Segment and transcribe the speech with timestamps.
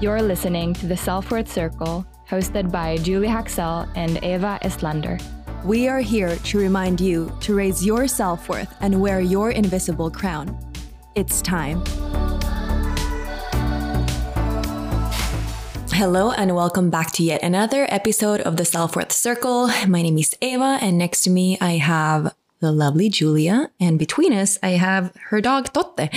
[0.00, 5.20] You're listening to the Self Worth Circle, hosted by Julie Haxel and Eva Estlander.
[5.64, 10.08] We are here to remind you to raise your self worth and wear your invisible
[10.08, 10.56] crown.
[11.16, 11.82] It's time.
[15.90, 19.66] Hello, and welcome back to yet another episode of the Self Worth Circle.
[19.88, 23.70] My name is Eva, and next to me, I have the lovely Julia.
[23.78, 26.10] And between us, I have her dog Totte.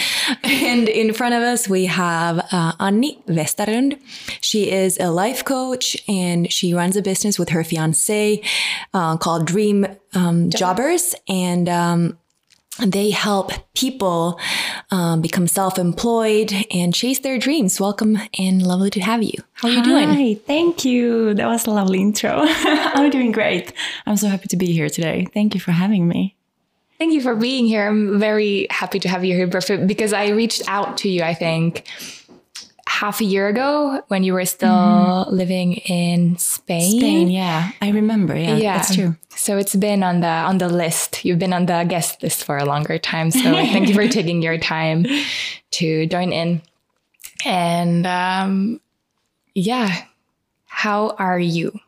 [0.43, 3.99] And in front of us, we have uh, Anni Westerlund.
[4.41, 8.41] She is a life coach and she runs a business with her fiance
[8.93, 11.15] uh, called Dream um, Jobbers.
[11.27, 12.17] And um,
[12.85, 14.39] they help people
[14.91, 17.79] um, become self-employed and chase their dreams.
[17.79, 19.33] Welcome and lovely to have you.
[19.53, 20.09] How are you Hi, doing?
[20.09, 21.33] Hi, thank you.
[21.33, 22.41] That was a lovely intro.
[22.43, 23.73] I'm doing great.
[24.05, 25.27] I'm so happy to be here today.
[25.33, 26.35] Thank you for having me.
[26.97, 27.87] Thank you for being here.
[27.87, 31.33] I'm very happy to have you here, Perfect, because I reached out to you, I
[31.33, 31.87] think,
[32.91, 36.99] half a year ago when you were still living in Spain.
[36.99, 38.35] Spain, yeah, I remember.
[38.35, 39.15] Yeah, Yeah, that's true.
[39.29, 41.23] So it's been on the on the list.
[41.23, 43.31] You've been on the guest list for a longer time.
[43.31, 45.05] So thank you for taking your time
[45.71, 46.61] to join in.
[47.45, 48.81] And um,
[49.55, 50.03] yeah,
[50.65, 51.79] how are you?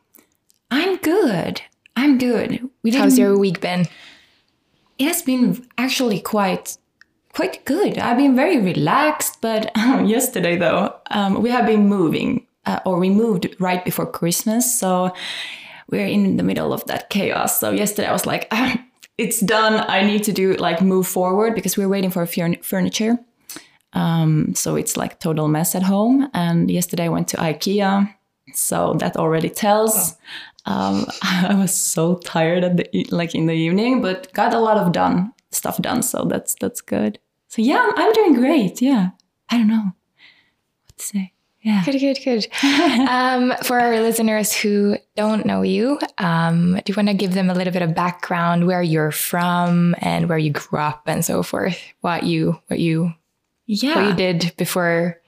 [0.70, 1.60] I'm good.
[1.96, 2.68] I'm good.
[2.82, 3.86] We How's your week been?
[4.98, 6.78] It has been actually quite
[7.34, 7.98] quite good.
[7.98, 13.10] I've been very relaxed, but yesterday though, um, we have been moving, uh, or we
[13.10, 15.12] moved right before Christmas, so
[15.90, 17.58] we're in the middle of that chaos.
[17.58, 18.82] So yesterday I was like, ah,
[19.18, 19.84] it's done.
[19.88, 23.18] I need to do like move forward because we're waiting for furn- furniture.
[23.92, 26.28] Um, so it's like total mess at home.
[26.34, 28.12] And yesterday I went to IKEA,
[28.54, 30.16] so that already tells.
[30.66, 34.78] Um, I was so tired at the like in the evening, but got a lot
[34.78, 36.02] of done stuff done.
[36.02, 37.18] So that's that's good.
[37.54, 38.82] So yeah, I'm doing great.
[38.82, 39.10] Yeah,
[39.48, 39.92] I don't know
[40.86, 41.32] what to say.
[41.62, 41.84] Yeah.
[41.84, 42.48] Good, good, good.
[43.08, 47.48] um, for our listeners who don't know you, um, do you want to give them
[47.50, 51.44] a little bit of background, where you're from, and where you grew up, and so
[51.44, 51.80] forth?
[52.00, 53.14] What you, what you,
[53.66, 53.94] Yeah.
[53.94, 55.20] what you did before,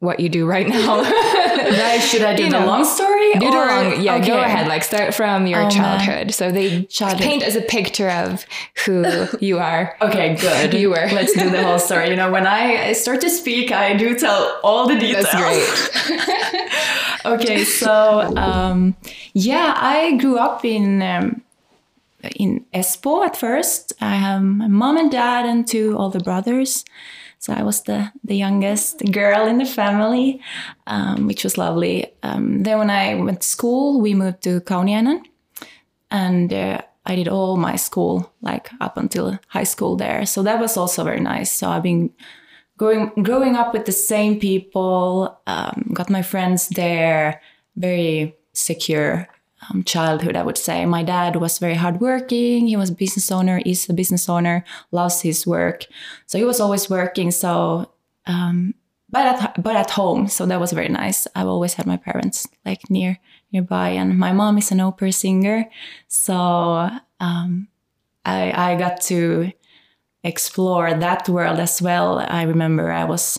[0.00, 1.02] what you do right now?
[1.70, 3.32] Right, should I do You the know, long story?
[3.34, 4.18] Do the or- long, yeah.
[4.24, 4.66] Go ahead.
[4.66, 5.70] Like start from your Oh, man.
[5.70, 6.34] childhood.
[6.34, 7.22] So they Childhood.
[7.22, 8.44] paint as a picture of
[8.84, 9.04] who
[9.40, 9.96] you are.
[10.02, 10.74] Okay, good.
[10.74, 11.08] You were.
[11.12, 12.10] Let's do the whole story.
[12.10, 15.26] You know, when I start to speak, I do tell all the details.
[15.30, 16.70] That's great.
[17.26, 18.96] okay, so um,
[19.32, 21.42] yeah, I grew up in um,
[22.36, 23.92] in Espoo at first.
[24.00, 26.84] I have my mom and dad and two older brothers.
[27.40, 30.40] So I was the the youngest girl in the family,
[30.86, 32.12] um, which was lovely.
[32.22, 35.22] Um, then when I went to school, we moved to Kauniainen,
[36.10, 40.26] and uh, I did all my school like up until high school there.
[40.26, 41.50] So that was also very nice.
[41.50, 42.10] So I've been
[42.76, 47.40] growing growing up with the same people, um, got my friends there.
[47.74, 49.28] Very secure
[49.68, 50.86] um, childhood, I would say.
[50.86, 52.66] My dad was very hardworking.
[52.66, 53.60] He was a business owner.
[53.66, 54.64] Is a business owner.
[54.90, 55.86] Loves his work.
[56.26, 57.30] So he was always working.
[57.30, 57.90] So.
[58.26, 58.74] Um,
[59.10, 61.26] but at but at home, so that was very nice.
[61.34, 63.18] I've always had my parents like near
[63.52, 65.68] nearby, and my mom is an opera singer,
[66.06, 67.68] so um,
[68.24, 69.50] I I got to
[70.22, 72.18] explore that world as well.
[72.20, 73.38] I remember I was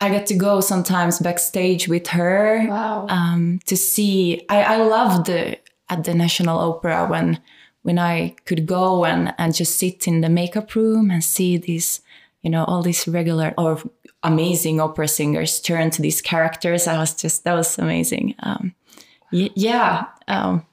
[0.00, 3.06] I get to go sometimes backstage with her Wow.
[3.08, 4.44] um, to see.
[4.48, 5.58] I, I loved the,
[5.88, 7.38] at the National Opera when
[7.82, 12.00] when I could go and, and just sit in the makeup room and see these,
[12.42, 13.80] you know, all these regular or
[14.24, 16.88] amazing opera singers turn to these characters.
[16.88, 18.34] I was just that was amazing.
[18.40, 18.74] Um,
[19.32, 20.66] y- yeah, um,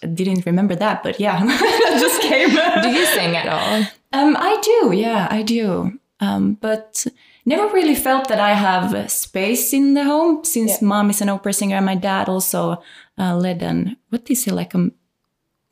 [0.00, 1.40] I didn't remember that, but yeah,
[1.98, 2.50] just came.
[2.82, 3.84] do you sing at all?
[4.12, 5.98] Um, I do, yeah, I do.
[6.20, 7.04] Um, but
[7.48, 11.52] never really felt that I have space in the home since mom is an opera
[11.52, 12.82] singer and my dad also
[13.18, 14.90] uh, led an what is it like a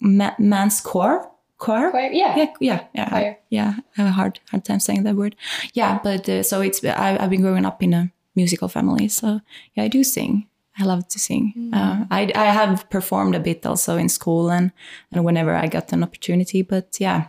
[0.01, 1.29] ma- man's choir?
[1.59, 1.91] Choir?
[1.91, 2.37] Choir, yeah.
[2.37, 3.09] yeah, yeah, yeah.
[3.09, 3.39] Choir.
[3.51, 5.37] Yeah, I have a hard hard time saying that word.
[5.73, 9.41] Yeah, but uh, so it's I, I've been growing up in a musical family, so
[9.75, 10.47] yeah, I do sing.
[10.79, 11.71] I love to sing.
[11.73, 14.73] Uh, I I have performed a bit also in school and
[15.13, 17.29] and whenever I got an opportunity, but yeah.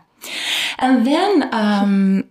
[0.79, 2.23] And then, um,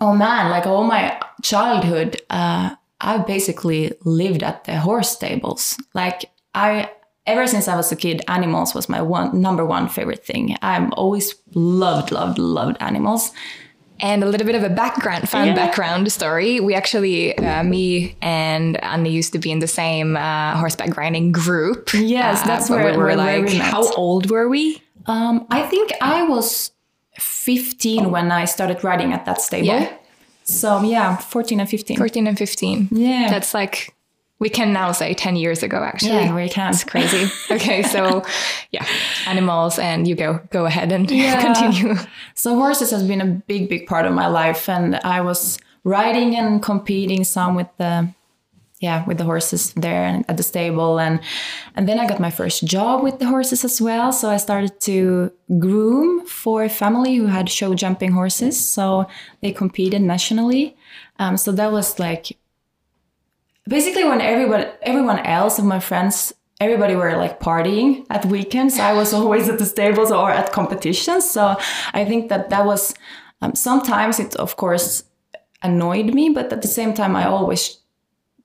[0.00, 5.76] oh man, like all my childhood, uh, I basically lived at the horse stables.
[5.94, 6.90] Like I,
[7.26, 10.56] ever since I was a kid, animals was my one number one favorite thing.
[10.62, 13.32] I'm always loved, loved, loved animals.
[14.00, 15.54] And a little bit of a background, fun Yeah.
[15.54, 16.58] background story.
[16.58, 21.30] We actually, uh, me and Anni used to be in the same uh, horseback riding
[21.30, 21.90] group.
[21.94, 23.46] Yes, Uh, that's where- we were where- like.
[23.46, 24.82] we how old were we?
[25.06, 26.72] Um, I think I was
[27.18, 29.66] 15 when I started riding at that stable.
[29.66, 29.92] Yeah.
[30.44, 31.96] So yeah, 14 and 15.
[31.96, 32.88] 14 and 15.
[32.90, 33.30] Yeah.
[33.30, 33.94] That's like,
[34.40, 36.10] we can now say 10 years ago, actually.
[36.10, 36.70] yeah, we can.
[36.72, 37.30] It's crazy.
[37.54, 38.22] okay, so
[38.72, 38.84] yeah,
[39.26, 41.40] animals, and you go go ahead and Yeah.
[41.40, 41.94] continue.
[42.34, 46.34] So horses has been a big, big part of my life, and I was riding
[46.36, 48.08] and competing some with the,
[48.84, 51.20] yeah, with the horses there and at the stable, and
[51.74, 54.12] and then I got my first job with the horses as well.
[54.12, 58.54] So I started to groom for a family who had show jumping horses.
[58.76, 59.06] So
[59.40, 60.76] they competed nationally.
[61.18, 62.36] Um, so that was like
[63.68, 68.92] basically when everybody everyone else of my friends everybody were like partying at weekends i
[68.92, 71.56] was always at the stables or at competitions so
[71.94, 72.94] i think that that was
[73.42, 75.04] um, sometimes it of course
[75.62, 77.83] annoyed me but at the same time i always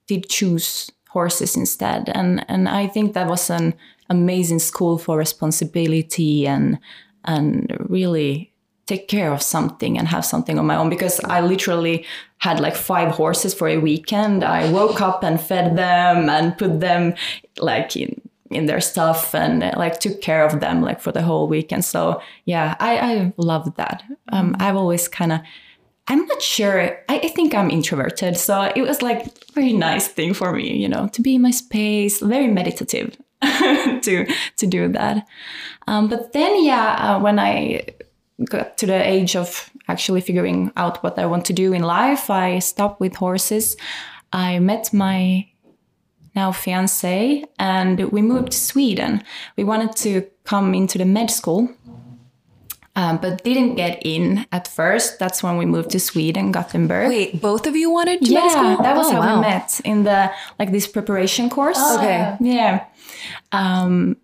[0.09, 3.73] did choose horses instead and and i think that was an
[4.09, 6.79] amazing school for responsibility and
[7.25, 8.51] and really
[8.89, 12.05] take care of something and have something on my own because I literally
[12.39, 14.43] had like five horses for a weekend.
[14.43, 17.13] I woke up and fed them and put them
[17.59, 18.19] like in
[18.49, 21.85] in their stuff and like took care of them like for the whole weekend.
[21.85, 24.01] So yeah, I I loved that.
[24.31, 25.39] Um, I've always kind of
[26.09, 26.81] I'm not sure.
[27.07, 30.75] I, I think I'm introverted, so it was like a very nice thing for me,
[30.75, 34.25] you know, to be in my space, very meditative to
[34.57, 35.27] to do that.
[35.87, 37.85] Um, but then, yeah, uh, when I
[38.49, 42.29] got to the age of actually figuring out what I want to do in life,
[42.29, 43.77] I stopped with horses.
[44.33, 45.47] I met my
[46.35, 49.23] now fiance and we moved to Sweden.
[49.57, 51.69] We wanted to come into the med school,
[52.95, 55.19] um, but didn't get in at first.
[55.19, 57.09] That's when we moved to Sweden, Gothenburg.
[57.09, 58.77] Wait, both of you wanted to yeah, med school?
[58.83, 59.35] that was Oh, how wow.
[59.35, 61.79] we met in the like this preparation course.
[61.97, 62.35] Okay.
[62.41, 62.85] Yeah.
[63.51, 64.17] Um,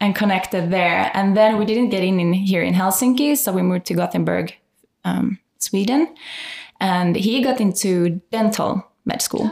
[0.00, 1.10] and connected there.
[1.14, 4.54] And then we didn't get in, in here in Helsinki, so we moved to Gothenburg,
[5.04, 6.14] um, Sweden.
[6.80, 9.50] And he got into dental med school.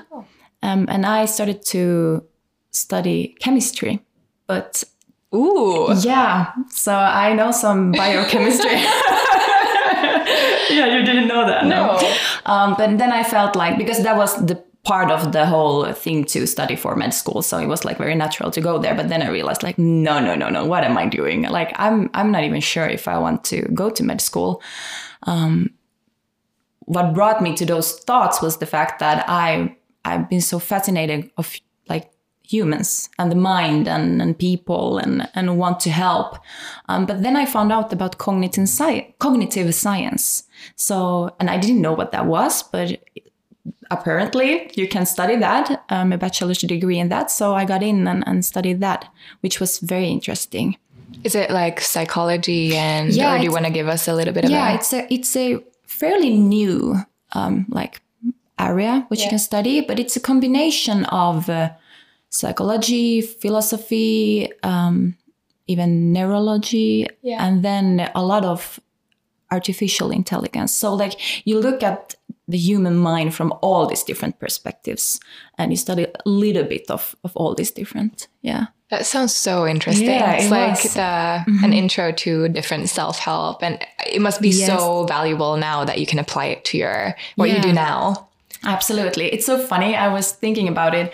[0.62, 2.24] Um, and I started to
[2.70, 4.00] study chemistry.
[4.46, 4.84] But
[5.34, 5.92] Ooh.
[6.00, 8.70] yeah, so I know some biochemistry.
[10.70, 11.66] yeah, you didn't know that.
[11.66, 11.98] No.
[12.46, 16.24] Um, but then I felt like because that was the part of the whole thing
[16.24, 18.94] to study for med school, so it was like very natural to go there.
[18.94, 21.42] But then I realized like, no, no, no, no, what am I doing?
[21.42, 24.62] Like, I'm I'm not even sure if I want to go to med school.
[25.22, 25.70] Um,
[26.80, 31.30] what brought me to those thoughts was the fact that I I've been so fascinated
[31.38, 31.54] of
[32.46, 36.38] humans and the mind and, and people and, and want to help.
[36.88, 40.44] Um, but then I found out about cognitive, sci- cognitive science.
[40.76, 43.00] So, and I didn't know what that was, but
[43.90, 47.30] apparently you can study that, um, a bachelor's degree in that.
[47.30, 49.08] So I got in and, and studied that,
[49.40, 50.76] which was very interesting.
[51.22, 54.34] Is it like psychology and Yeah, or do you want to give us a little
[54.34, 56.96] bit yeah a it's a it's a fairly new
[57.32, 58.02] um, like
[58.58, 61.70] area which you can study but it's a combination of uh,
[62.34, 65.16] psychology philosophy um,
[65.66, 67.44] even neurology Yeah.
[67.46, 68.80] and then a lot of
[69.50, 71.14] artificial intelligence so like
[71.46, 72.14] you look at
[72.48, 75.20] the human mind from all these different perspectives
[75.58, 79.66] and you study a little bit of, of all these different yeah That sounds so
[79.66, 80.08] interesting.
[80.08, 83.74] Yeah, it's it like the an intro to different self help, and
[84.14, 84.66] it must be Yes.
[84.68, 88.28] so valuable now that you can apply it to your what you do now.
[88.62, 89.26] Absolutely.
[89.34, 89.96] It's so funny.
[89.96, 91.06] I was thinking about it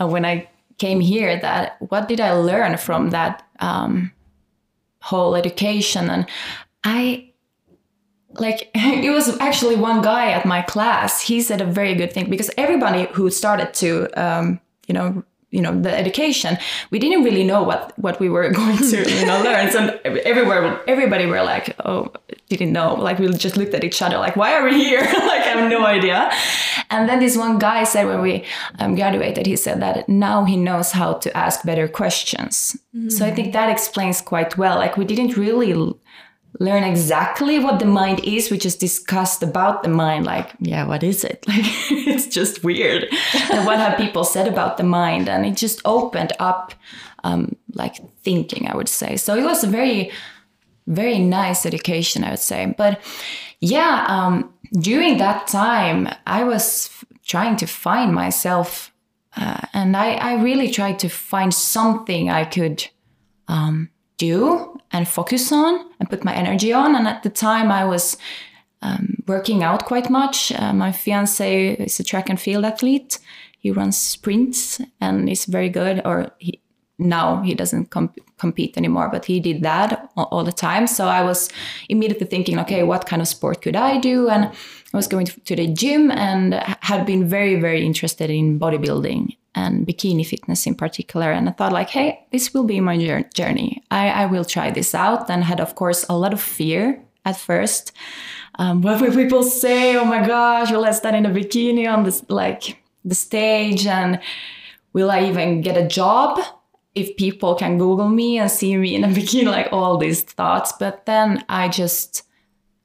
[0.00, 0.46] uh, when I
[0.78, 4.12] came here that what did I learn from that um,
[5.00, 6.10] whole education?
[6.10, 6.26] And
[6.84, 7.30] I,
[8.34, 11.20] like, it was actually one guy at my class.
[11.22, 15.24] He said a very good thing because everybody who started to, um, you know,
[15.56, 16.58] you know the education
[16.90, 19.70] we didn't really know what what we were going to you know learn.
[19.70, 19.80] So
[20.32, 22.12] everywhere everybody were like oh
[22.48, 22.94] didn't know.
[22.94, 25.00] Like we just looked at each other like why are we here?
[25.32, 26.30] Like i have no idea.
[26.90, 28.44] And then this one guy said when we
[28.78, 32.76] um, graduated he said that now he knows how to ask better questions.
[33.08, 34.76] So i think that explains quite well.
[34.84, 35.72] Like we didn't really
[36.58, 38.50] learn exactly what the mind is.
[38.50, 41.44] We just discussed about the mind, like, yeah, what is it?
[41.56, 43.04] Like, it's just weird.
[43.52, 45.28] and what have people said about the mind?
[45.28, 46.74] And it just opened up,
[47.24, 49.16] um, like, thinking, I would say.
[49.16, 50.10] So it was a very,
[50.86, 52.74] very nice education, I would say.
[52.76, 53.00] But
[53.60, 58.92] yeah, um, during that time, I was f- trying to find myself.
[59.36, 62.86] Uh, and I, I really tried to find something I could
[63.48, 66.94] um, do and focus on and put my energy on.
[66.94, 68.16] And at the time, I was
[68.82, 70.52] um, working out quite much.
[70.52, 73.18] Uh, my fiance is a track and field athlete.
[73.58, 76.60] He runs sprints and is very good, or he
[76.98, 80.86] now he doesn't comp- compete anymore, but he did that all, all the time.
[80.86, 81.50] So I was
[81.88, 84.28] immediately thinking, okay, what kind of sport could I do?
[84.28, 89.36] And I was going to the gym and had been very, very interested in bodybuilding
[89.56, 91.32] and bikini fitness in particular.
[91.32, 92.96] And I thought, like, hey, this will be my
[93.34, 93.82] journey.
[93.90, 95.28] I, I will try this out.
[95.30, 97.92] And had, of course, a lot of fear at first.
[98.58, 99.96] Um, what will people say?
[99.96, 103.86] Oh my gosh, will I stand in a bikini on this, like, the stage?
[103.86, 104.20] And
[104.92, 106.38] will I even get a job?
[106.96, 110.72] if people can Google me and see me in a bikini, like all these thoughts.
[110.80, 112.22] But then I just,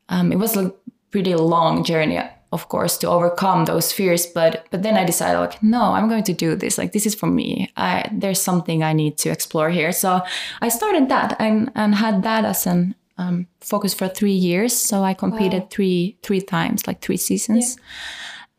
[0.09, 0.73] um, it was a
[1.11, 2.19] pretty long journey,
[2.51, 4.25] of course, to overcome those fears.
[4.25, 6.77] But but then I decided, like, no, I'm going to do this.
[6.77, 7.71] Like, this is for me.
[7.77, 9.91] I there's something I need to explore here.
[9.91, 10.21] So
[10.61, 14.73] I started that and and had that as an um, focus for three years.
[14.73, 15.67] So I competed wow.
[15.71, 17.77] three three times, like three seasons,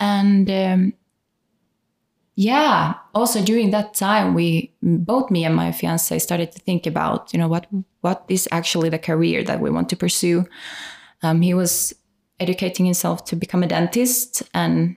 [0.00, 0.20] yeah.
[0.20, 0.50] and.
[0.50, 0.92] Um,
[2.34, 7.30] yeah also during that time we both me and my fiance started to think about
[7.32, 7.66] you know what
[8.00, 10.46] what is actually the career that we want to pursue
[11.22, 11.94] um, he was
[12.40, 14.96] educating himself to become a dentist and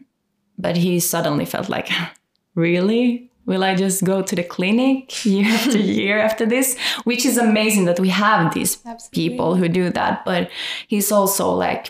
[0.57, 1.89] but he suddenly felt like
[2.55, 7.37] really will i just go to the clinic year after year after this which is
[7.37, 9.29] amazing that we have these Absolutely.
[9.29, 10.49] people who do that but
[10.87, 11.89] he's also like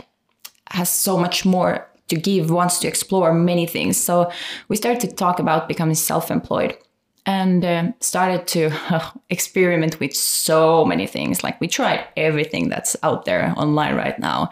[0.71, 3.97] has so much more to give, wants to explore many things.
[3.97, 4.31] So
[4.67, 6.77] we started to talk about becoming self employed
[7.25, 11.43] and uh, started to uh, experiment with so many things.
[11.43, 14.49] Like we tried everything that's out there online right now.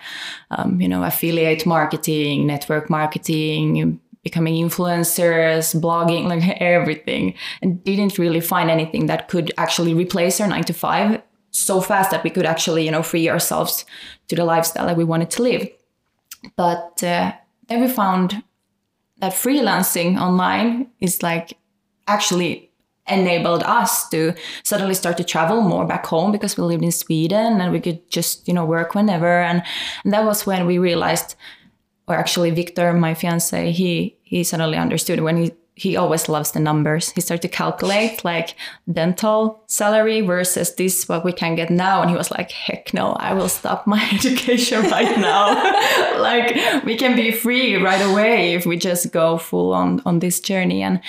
[0.51, 8.41] Um, you know, affiliate marketing, network marketing, becoming influencers, blogging, like everything, and didn't really
[8.41, 12.45] find anything that could actually replace our nine to five so fast that we could
[12.45, 13.85] actually, you know, free ourselves
[14.27, 15.69] to the lifestyle that we wanted to live.
[16.55, 17.33] But uh,
[17.67, 18.43] then we found
[19.19, 21.57] that freelancing online is like
[22.07, 22.71] actually
[23.07, 24.33] enabled us to
[24.63, 28.09] suddenly start to travel more back home because we lived in Sweden and we could
[28.09, 29.61] just you know work whenever and,
[30.05, 31.35] and that was when we realized
[32.07, 36.59] or actually Victor my fiance he he suddenly understood when he he always loves the
[36.59, 37.09] numbers.
[37.11, 38.55] He started to calculate like
[38.91, 43.13] dental salary versus this what we can get now, and he was like, "Heck no!
[43.13, 45.53] I will stop my education right now.
[46.21, 50.39] like we can be free right away if we just go full on on this
[50.39, 51.01] journey." And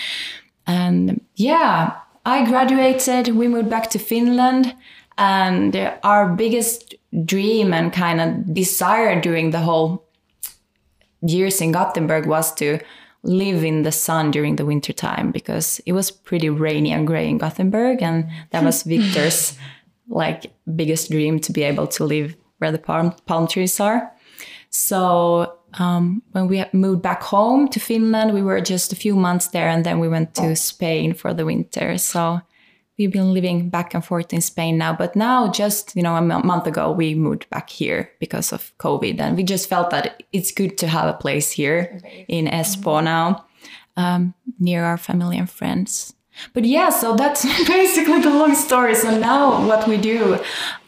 [0.66, 3.34] and yeah, I graduated.
[3.34, 4.74] We moved back to Finland,
[5.18, 6.94] and our biggest
[7.24, 10.04] dream and kind of desire during the whole
[11.22, 12.78] years in Gothenburg was to
[13.22, 17.28] live in the sun during the winter time because it was pretty rainy and gray
[17.28, 19.56] in Gothenburg and that was Victor's
[20.08, 24.12] like biggest dream to be able to live where the palm, palm trees are.
[24.70, 29.48] So um, when we moved back home to Finland, we were just a few months
[29.48, 31.98] there and then we went to Spain for the winter.
[31.98, 32.40] So
[32.98, 34.94] we've been living back and forth in Spain now.
[34.94, 39.20] But now, just you know, a month ago, we moved back here because of COVID,
[39.20, 43.44] and we just felt that it's good to have a place here in Espoo now,
[43.96, 46.14] um, near our family and friends.
[46.52, 48.94] But yeah, so that's basically the long story.
[48.94, 50.38] So now, what we do.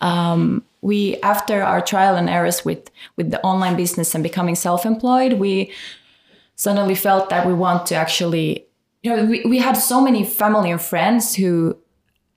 [0.00, 5.32] Um, we after our trial and errors with with the online business and becoming self-employed
[5.34, 5.70] we
[6.54, 8.64] suddenly felt that we want to actually
[9.02, 11.76] you know we, we had so many family and friends who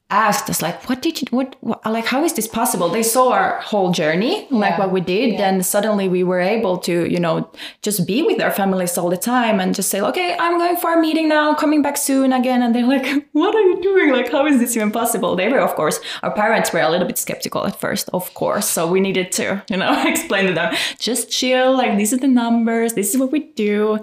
[0.09, 2.89] asked us like what did you what, what, like how is this possible?
[2.89, 5.49] They saw our whole journey like what we did yeah.
[5.49, 7.49] and suddenly we were able to you know
[7.83, 10.93] just be with our families all the time and just say okay i'm going for
[10.93, 12.63] a meeting now coming back soon again.
[12.63, 14.11] And they're like what are you doing?
[14.11, 15.35] Like how is this even possible?
[15.35, 18.67] They were of course our parents were a little bit skeptical at first of course
[18.67, 22.27] so we needed to you know explain to them just chill like these are the
[22.27, 23.99] numbers this is what we do.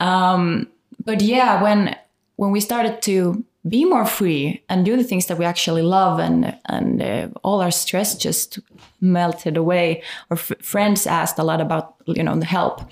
[0.00, 0.68] Um,
[1.04, 1.96] but yeah when
[2.36, 6.18] when we started to be more free and do the things that we actually love
[6.18, 8.58] and and uh, all our stress just
[9.00, 10.02] melted away.
[10.30, 12.82] Our f- friends asked a lot about you know the help.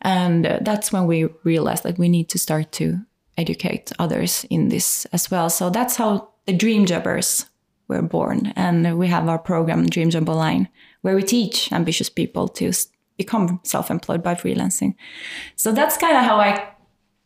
[0.00, 2.98] And uh, that's when we realized that we need to start to
[3.36, 5.50] educate others in this as well.
[5.50, 7.46] So that's how the dream jobbers
[7.88, 8.52] were born.
[8.56, 10.68] And we have our program dream job online
[11.02, 12.72] where we teach ambitious people to
[13.16, 14.94] become self-employed by freelancing.
[15.56, 16.73] So that's kind of how i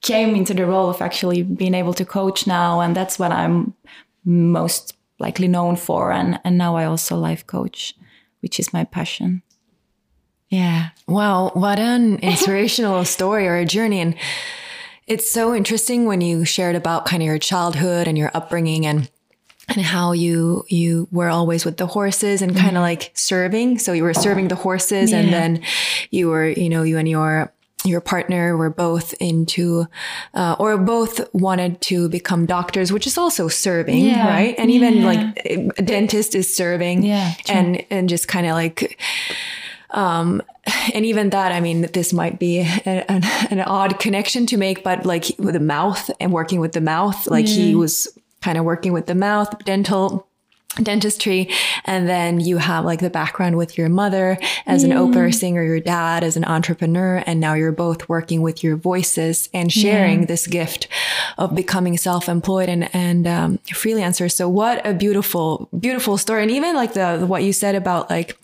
[0.01, 3.75] came into the role of actually being able to coach now and that's what i'm
[4.25, 6.13] most likely known for.
[6.13, 7.95] And and now i also life coach
[8.41, 9.43] which is my passion.
[10.49, 10.91] Yeah.
[11.07, 14.01] Wow what an inspirational story or a journey.
[14.01, 14.15] And
[15.07, 19.11] it's so interesting when you shared about kind of your childhood and your upbringing and
[19.69, 22.83] and how you you were always with the horses and kind of mm-hmm.
[22.83, 23.79] like serving.
[23.79, 25.19] So you were serving the horses yeah.
[25.19, 25.63] and then
[26.11, 27.53] you were you know you and your
[27.85, 29.87] your partner were both into
[30.35, 34.29] uh, or both wanted to become doctors which is also serving Yeah.
[34.29, 35.07] right and even Yeah.
[35.07, 35.47] like
[35.79, 37.55] a dentist is serving Yeah, true.
[37.57, 38.99] and and just kind of like
[39.91, 40.43] um
[40.93, 44.85] and even that i mean this might be a, an, an odd connection to make
[44.85, 48.09] but like with the mouth and working with the mouth like he was
[48.43, 50.28] kind of working with the mouth dental
[50.83, 51.49] dentistry
[51.85, 55.81] and then you have like the background with your mother as an opera singer your
[55.81, 60.47] dad as an entrepreneur and now you're both working with your voices and sharing this
[60.47, 60.89] gift
[61.37, 64.31] of becoming self-employed and and um, freelancer.
[64.31, 66.43] So what a beautiful beautiful story.
[66.43, 68.39] And even like the what you said about like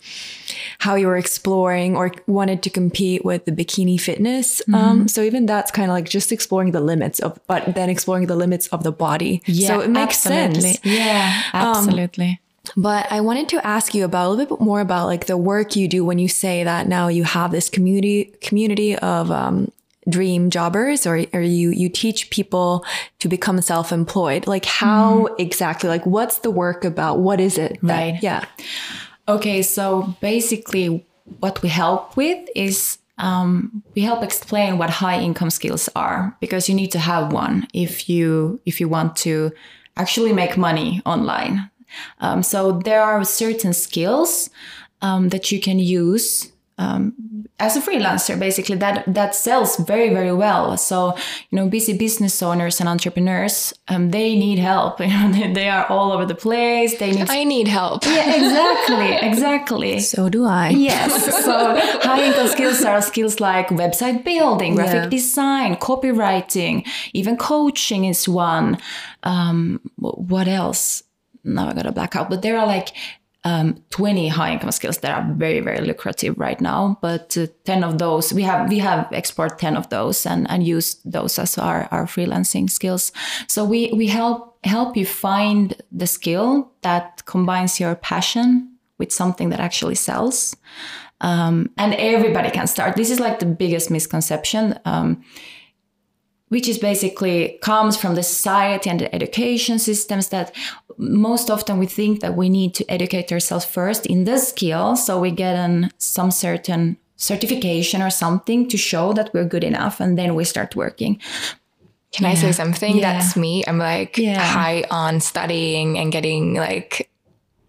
[0.79, 5.45] how you were exploring or wanted to compete with the bikini fitness um, so even
[5.45, 8.83] that's kind of like just exploring the limits of but then exploring the limits of
[8.83, 9.41] the body.
[9.47, 10.73] So it makes absolutely.
[10.73, 10.85] sense.
[10.85, 12.24] Yeah, absolutely.
[12.75, 15.75] But I wanted to ask you about a little bit more about like the work
[15.75, 19.71] you do when you say that now you have this community community of um,
[20.07, 22.85] dream jobbers or, or you you teach people
[23.19, 24.45] to become self-employed.
[24.47, 25.89] Like how exactly?
[25.89, 27.19] Like what's the work about?
[27.19, 27.79] What is it?
[27.83, 28.19] that- Right.
[28.23, 28.45] yeah.
[29.27, 31.03] Okay, so basically,
[31.39, 36.69] what we help with is um, we help explain what high income skills are because
[36.69, 39.51] you need to have one if you if you want to
[39.97, 41.71] actually make money online.
[42.19, 44.49] Um, so there are certain skills
[45.01, 47.13] um, that you can use um,
[47.57, 50.75] as a freelancer, basically that that sells very very well.
[50.75, 51.15] So
[51.49, 54.99] you know, busy business owners and entrepreneurs, um, they need help.
[55.05, 56.97] You know, they, they are all over the place.
[56.97, 58.03] They need I need help.
[58.05, 59.99] yeah, exactly, exactly.
[60.01, 60.69] So do I.
[60.69, 61.45] Yes.
[61.45, 65.09] So high income skills are skills like website building, graphic Yeah.
[65.09, 68.77] design, copywriting, even coaching is one.
[69.23, 71.03] Um, what else?
[71.45, 72.93] Now I got a blackout, but there are like
[73.45, 76.97] um, 20 high income skills that are very, very lucrative right now.
[77.01, 80.65] But uh, 10 of those, we have, we have export 10 of those and, and
[80.65, 83.11] use those as our, our freelancing skills.
[83.47, 89.49] So we, we help, help you find the skill that combines your passion with something
[89.49, 90.55] that actually sells.
[91.21, 92.95] Um, and everybody can start.
[92.95, 94.79] This is like the biggest misconception.
[94.85, 95.23] Um,
[96.49, 100.55] which is basically comes from the society and the education systems that
[100.97, 105.19] most often we think that we need to educate ourselves first in this skill so
[105.19, 110.17] we get an some certain certification or something to show that we're good enough and
[110.17, 111.19] then we start working
[112.11, 112.97] Can I say something?
[112.97, 113.13] Yeah.
[113.13, 113.63] That's me.
[113.67, 114.39] I'm like Yeah.
[114.39, 117.09] high on studying and getting like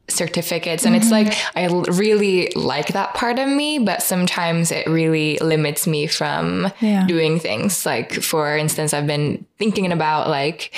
[0.08, 0.84] certificates.
[0.84, 5.38] And it's like, I l- really like that part of me, but sometimes it really
[5.38, 7.06] limits me from Yeah.
[7.06, 7.84] doing things.
[7.84, 10.72] Like, for instance, I've been thinking about like,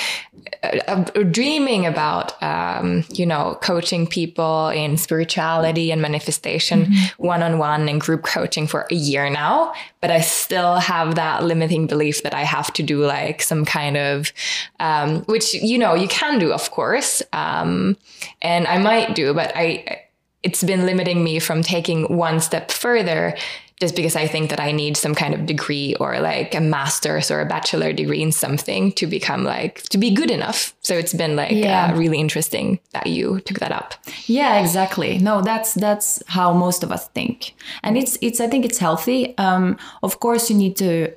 [0.63, 7.59] uh, uh, dreaming about, um, you know, coaching people in spirituality and manifestation one on
[7.59, 9.73] one and group coaching for a year now.
[10.01, 13.97] But I still have that limiting belief that I have to do like some kind
[13.97, 14.33] of,
[14.81, 17.21] um, which, you know, you can do, of course.
[17.33, 17.97] Um,
[18.41, 20.03] and I might do, but I,
[20.43, 23.35] it's been limiting me from taking one step further
[23.81, 27.31] just because I think that I need some kind of degree or like a master's
[27.31, 30.75] or a bachelor degree in something to become like to be good enough.
[30.81, 31.93] So it's been like Yeah.
[31.93, 33.95] uh, really interesting that you took that up.
[34.27, 35.19] Yeah, exactly.
[35.19, 37.55] No, that's that's how most of us think,
[37.85, 38.41] and it's it's.
[38.41, 39.21] I think it's healthy.
[39.39, 41.13] Um, of course, you need to.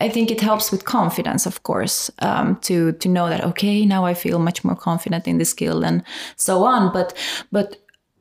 [0.00, 4.04] I think it helps with confidence, of course, um, to to know that okay, now
[4.04, 6.02] I feel much more confident in the skill and
[6.36, 6.92] so on.
[6.92, 7.16] But
[7.50, 7.76] but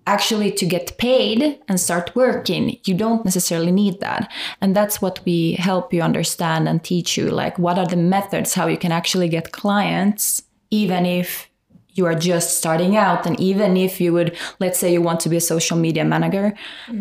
[0.07, 4.31] actually to get paid and start working you don't necessarily need that
[4.61, 8.53] and that's what we help you understand and teach you like what are the methods
[8.53, 11.49] how you can actually get clients even if
[11.93, 15.29] you are just starting out and even if you would let's say you want to
[15.29, 16.53] be a social media manager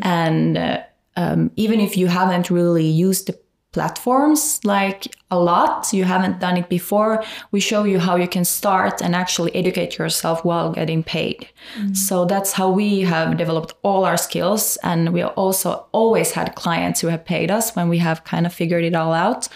[0.03, 0.81] and uh,
[1.17, 3.39] um, even if you haven't really used the
[3.75, 5.93] platforms like a lot.
[5.93, 7.23] You haven't done it before.
[7.51, 11.49] We show you how you can start and actually educate yourself while getting paid.
[11.93, 17.01] So that's how we have developed all our skills and we also always had clients
[17.01, 19.49] who have paid us when we have kind of figured it all out.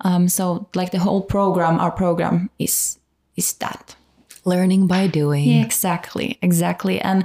[0.00, 2.98] Um, so like the whole program our program is
[3.36, 3.94] is that.
[4.44, 5.44] Learning by doing.
[5.44, 7.00] yeah, exactly, exactly.
[7.00, 7.24] And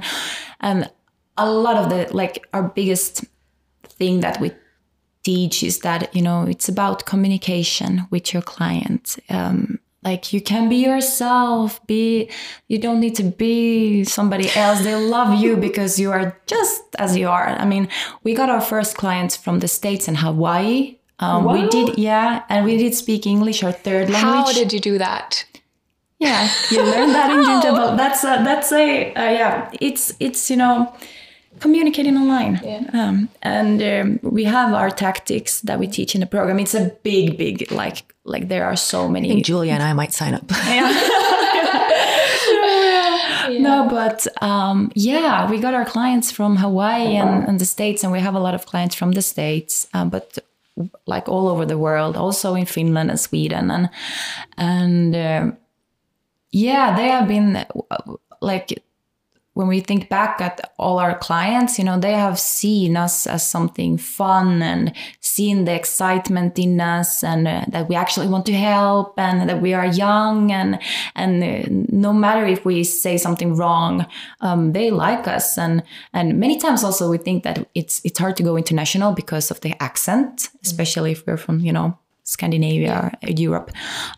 [0.60, 0.90] and
[1.36, 3.24] a lot of the like our biggest
[3.98, 4.50] thing that we
[5.24, 9.18] teach is that you know it's about communication with your client.
[9.28, 11.84] Um, like you can be yourself.
[11.86, 12.28] Be
[12.68, 14.82] you don't need to be somebody else.
[14.82, 17.48] They love you because you are just as you are.
[17.48, 17.88] I mean,
[18.24, 20.98] we got our first clients from the states and Hawaii.
[21.20, 24.22] Um, we did, yeah, and we did speak English, our third language.
[24.22, 25.44] How did you do that?
[26.18, 29.70] Yeah, you learn that in Junja, that's a, that's a uh, yeah.
[29.80, 30.92] It's it's you know,
[31.62, 32.54] communicating online.
[32.92, 36.58] Um, and um, we have our tactics that we teach in the program.
[36.58, 39.28] It's a big, big like like there are so I many.
[39.28, 40.44] think Julia and I might sign up.
[43.60, 48.12] No, but um, yeah, we got our clients from Hawaii and, and the States, and
[48.12, 50.38] we have a lot of clients from the States, um, but
[51.06, 53.88] like all over the world, also in Finland and Sweden, and
[54.56, 55.56] and um
[56.50, 57.66] yeah, they have been uh,
[58.40, 58.82] like
[59.54, 63.46] when we think back at all our clients, you know, they have seen us as
[63.46, 68.54] something fun and seen the excitement in us and uh, that we actually want to
[68.54, 70.78] help and that we are young and
[71.14, 74.06] and uh, no matter if we say something wrong,
[74.40, 75.58] um, they like us.
[75.58, 75.82] And
[76.14, 79.60] and many times also we think that it's it's hard to go international because of
[79.60, 83.70] the accent, especially if we're from you know Scandinavia or Europe,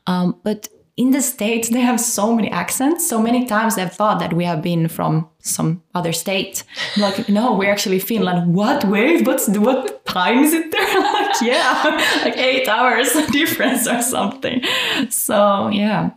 [0.06, 3.08] um, but in the states they have so many accents.
[3.08, 6.62] So many times they've thought that we have been from some other state.
[6.96, 8.54] Like no we're actually finland.
[8.54, 10.84] What wait what's what time is it there?
[11.14, 11.82] Like yeah
[12.24, 14.62] like eight hours difference or something.
[15.10, 16.10] So yeah.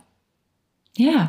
[0.94, 1.28] Yeah.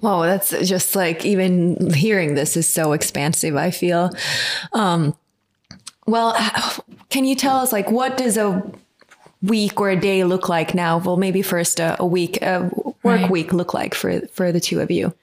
[0.00, 3.56] Wow, that's just like even hearing this is so expansive.
[3.56, 4.10] I feel.
[4.72, 5.16] Um,
[6.06, 6.36] well,
[7.10, 8.62] can you tell us like what does a
[9.42, 10.98] week or a day look like now?
[10.98, 12.70] Well, maybe first a, a week, a
[13.02, 13.30] work Right.
[13.30, 15.14] week look like for for the two of you.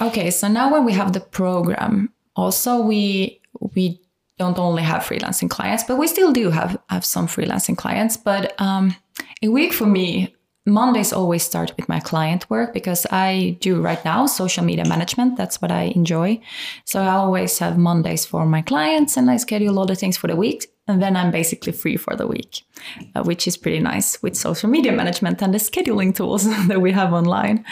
[0.00, 3.40] Okay, so now when we have the program, also we
[3.74, 4.00] we
[4.38, 8.16] don't only have freelancing clients, but we still do have have some freelancing clients.
[8.16, 8.96] But um,
[9.42, 10.34] a week for me,
[10.66, 15.36] Mondays always start with my client work because I do right now social media management.
[15.36, 16.40] That's what I enjoy.
[16.84, 20.28] So I always have Mondays for my clients, and I schedule all the things for
[20.28, 20.66] the week.
[20.88, 22.64] And then I'm basically free for the week,
[23.14, 26.90] uh, which is pretty nice with social media management and the scheduling tools that we
[26.90, 27.64] have online.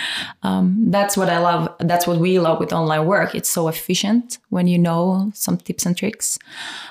[0.44, 1.74] Um, that's what I love.
[1.80, 3.34] That's what we love with online work.
[3.34, 6.38] It's so efficient when you know some tips and tricks.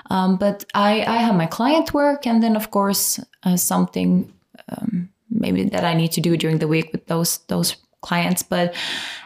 [0.10, 4.32] Um, but I, I have my client work, and then of course uh, something
[4.68, 8.44] um, maybe that I need to do during the week with those those clients.
[8.44, 8.76] But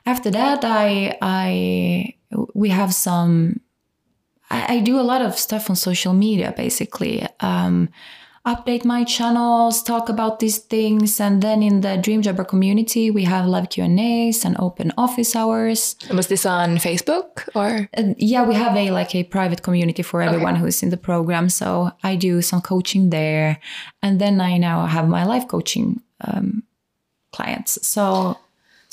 [0.06, 2.15] after that, I I
[2.53, 3.62] we have some.
[4.54, 7.28] I, I do a lot of stuff on social media, basically.
[7.39, 7.89] Um,
[8.46, 13.24] update my channels, talk about these things, and then in the Dream Jobber community, we
[13.24, 15.96] have live Q and A's and open office hours.
[16.13, 17.89] Was this on Facebook or?
[17.98, 21.50] Uh, yeah, we have a like a private community for everyone who's in the program.
[21.50, 23.60] So I do some coaching there,
[24.02, 26.63] and then I now have my life coaching um,
[27.32, 27.80] clients.
[27.88, 28.38] So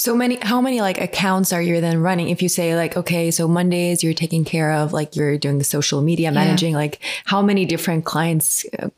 [0.01, 2.31] So many, how many like accounts are you then running?
[2.31, 5.65] If you say like, okay, so Mondays you're taking care of, like you're doing the
[5.65, 8.89] social media managing, like how many different clients uh,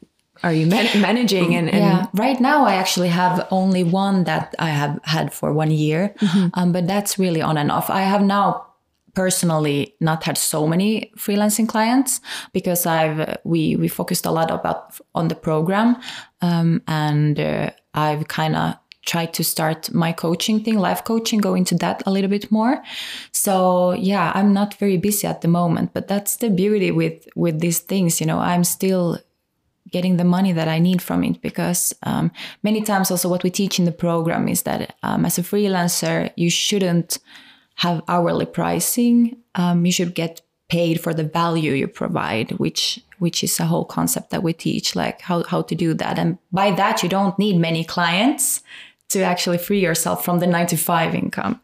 [0.44, 1.56] are you man- managing?
[1.56, 5.52] And, and yeah, right now I actually have only one that I have had for
[5.52, 6.14] one year,
[6.54, 7.90] um, but that's really on and off.
[7.90, 8.64] I have now
[9.14, 12.20] personally not had so many freelancing clients
[12.52, 15.96] because I've we we focused a lot about on the program,
[16.42, 21.54] um, and uh, I've kind of tried to start my coaching thing, life coaching, go
[21.54, 22.82] into that a little bit more.
[23.32, 27.60] So yeah, I'm not very busy at the moment, but that's the beauty with with
[27.60, 28.20] these things.
[28.20, 29.18] You know, I'm still
[29.90, 32.30] getting the money that I need from it because um,
[32.62, 36.30] many times also what we teach in the program is that um, as a freelancer
[36.36, 37.18] you shouldn't
[37.76, 39.36] have hourly pricing.
[39.54, 43.84] Um, you should get paid for the value you provide, which which is a whole
[43.84, 46.18] concept that we teach, like how how to do that.
[46.18, 48.62] And by that you don't need many clients
[49.12, 51.60] to actually free yourself from the nine to five income.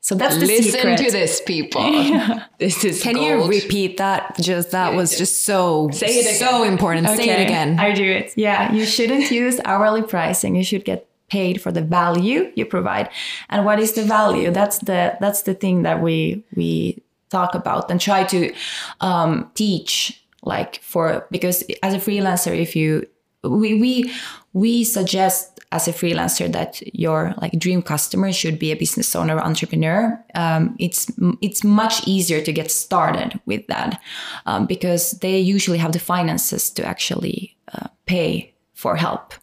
[0.00, 0.98] So that's the Listen secret.
[0.98, 1.82] to this, people.
[2.58, 4.36] This is can you repeat that?
[4.40, 6.72] Just that was just so, Say it so again.
[6.72, 7.08] important.
[7.08, 7.78] Say it again.
[7.80, 8.32] I do it.
[8.36, 10.54] Yeah, you shouldn't use hourly pricing.
[10.54, 13.10] You should get paid for the value you provide.
[13.50, 14.52] And what is the value?
[14.52, 18.54] That's the that's the thing that we we talk about and try to
[19.00, 20.22] um, teach.
[20.42, 23.08] Like for because as a freelancer, if you
[23.42, 24.12] we we
[24.52, 29.36] we suggest as a freelancer that your like dream customer should be a business owner
[29.36, 31.10] or entrepreneur um, it's
[31.42, 34.00] it's much easier to get started with that
[34.46, 39.34] um, because they usually have the finances to actually uh, pay for help.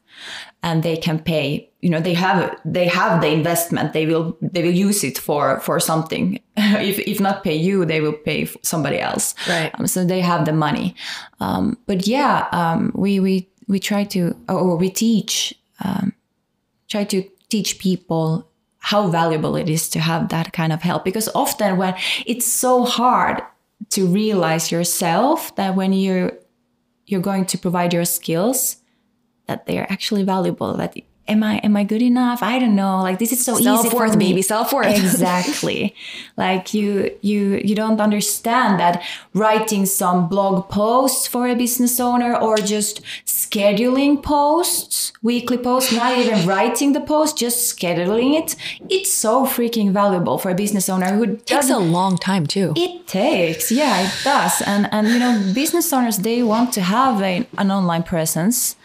[0.62, 3.92] And they can pay you know they have they have the investment.
[3.92, 6.40] They will they will use it for for something.
[6.58, 9.36] If if not pay you they will pay somebody else.
[9.50, 9.72] Right.
[9.78, 10.96] um, so they have the money.
[11.42, 16.14] Um, but yeah um, we we we try to or we teach um,
[16.88, 21.06] try to teach people how valuable it is to have that kind of help.
[21.06, 23.42] Because often when it's so hard
[23.92, 26.34] to realize yourself that when you're
[27.06, 28.78] you're going to provide your skills
[29.48, 30.96] that they are actually valuable that
[31.28, 32.44] am I am I good enough?
[32.44, 33.02] I don't know.
[33.02, 34.88] Like this is so easy for Self-worth, baby, self-worth.
[34.98, 35.96] exactly.
[36.38, 42.36] like you you you don't understand that writing some blog posts for a business owner
[42.36, 48.56] or just scheduling posts, weekly posts, not even writing the post, just scheduling it.
[48.90, 52.74] It's so freaking valuable for a business owner who takes a long time too.
[52.76, 57.22] it takes, yeah, it does, and and you know, business owners they want to have
[57.22, 58.76] a, an online presence.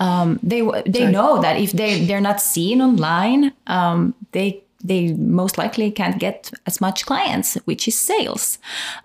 [0.00, 5.58] Um, they they know that if they they're not seen online, um, they they most
[5.58, 8.58] likely can't get as much clients, which is sales.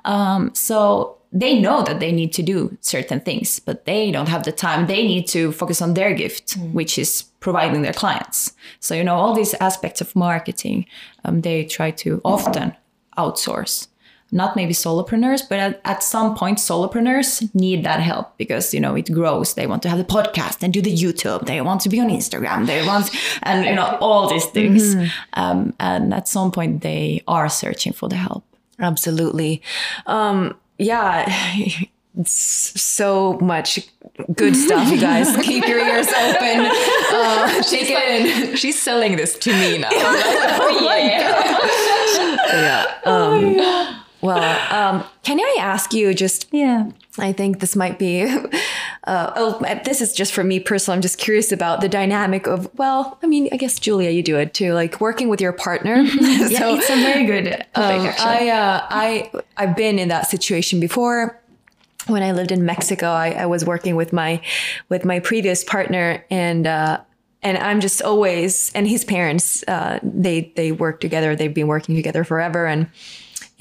[0.05, 4.43] Um, so they know that they need to do certain things, but they don't have
[4.43, 4.87] the time.
[4.87, 8.53] They need to focus on their gift, which is providing their clients.
[8.79, 10.85] So you know all these aspects of marketing,
[11.23, 12.75] um, they try to often
[13.17, 13.87] outsource
[14.31, 18.95] not maybe solopreneurs, but at, at some point, solopreneurs need that help because you know
[18.95, 19.53] it grows.
[19.55, 21.45] They want to have the podcast and do the YouTube.
[21.45, 22.65] They want to be on Instagram.
[22.65, 23.09] They want
[23.43, 24.95] and you know all these things.
[25.33, 28.43] Um, and at some point, they are searching for the help.
[28.79, 29.61] Absolutely.
[30.05, 31.31] Um, yeah.
[32.25, 33.87] So much
[34.35, 35.33] good stuff, you guys.
[35.45, 36.59] Keep your ears open.
[36.59, 38.55] Uh, it in.
[38.57, 39.87] She's selling this to me now.
[39.93, 40.81] oh,
[42.51, 42.97] yeah.
[43.05, 44.39] Um, well,
[44.73, 46.91] um, can I ask you just Yeah.
[47.17, 48.23] I think this might be,
[49.03, 50.95] uh, oh, this is just for me personally.
[50.95, 54.37] I'm just curious about the dynamic of, well, I mean, I guess Julia, you do
[54.37, 55.95] it too, like working with your partner.
[56.11, 58.49] Yeah, it's a very good topic, Um, actually.
[58.49, 61.37] I, uh, I, I've been in that situation before.
[62.07, 64.41] When I lived in Mexico, I, I was working with my,
[64.89, 67.01] with my previous partner, and uh,
[67.43, 71.35] and I'm just always, and his parents, uh, they they work together.
[71.35, 72.87] They've been working together forever, and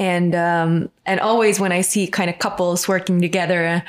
[0.01, 3.83] and um, and always when I see kind of couples working together,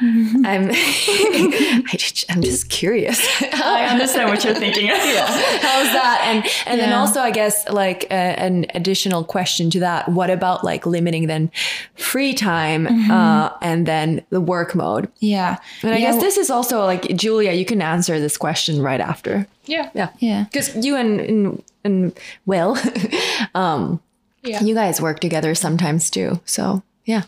[0.00, 3.18] I'm I just, I'm just curious.
[3.42, 4.86] I understand what you're thinking.
[4.90, 6.20] How's that?
[6.24, 10.62] And and then also, I guess like uh, an additional question to that: What about
[10.62, 11.50] like limiting then
[11.96, 15.10] free time uh, and then the work mode?
[15.18, 15.58] Yeah.
[15.82, 17.52] And I Yeah, guess this is also like Julia.
[17.52, 19.46] You can answer this question right after.
[19.64, 19.90] Yeah.
[19.94, 20.44] Yeah, Yeah.
[20.44, 22.76] Because you and and, and Will,
[23.54, 24.00] um,
[24.46, 24.62] Yeah.
[24.62, 26.40] you guys work together sometimes too.
[26.44, 27.22] So yeah.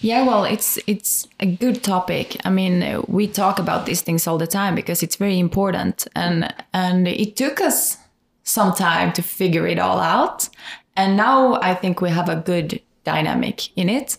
[0.00, 2.36] Yeah, well, it's it's a good topic.
[2.44, 6.52] I mean, we talk about these things all the time because it's very important, and
[6.74, 7.98] and it took us
[8.42, 10.48] some time to figure it all out,
[10.96, 14.16] and now I think we have a good dynamic in it.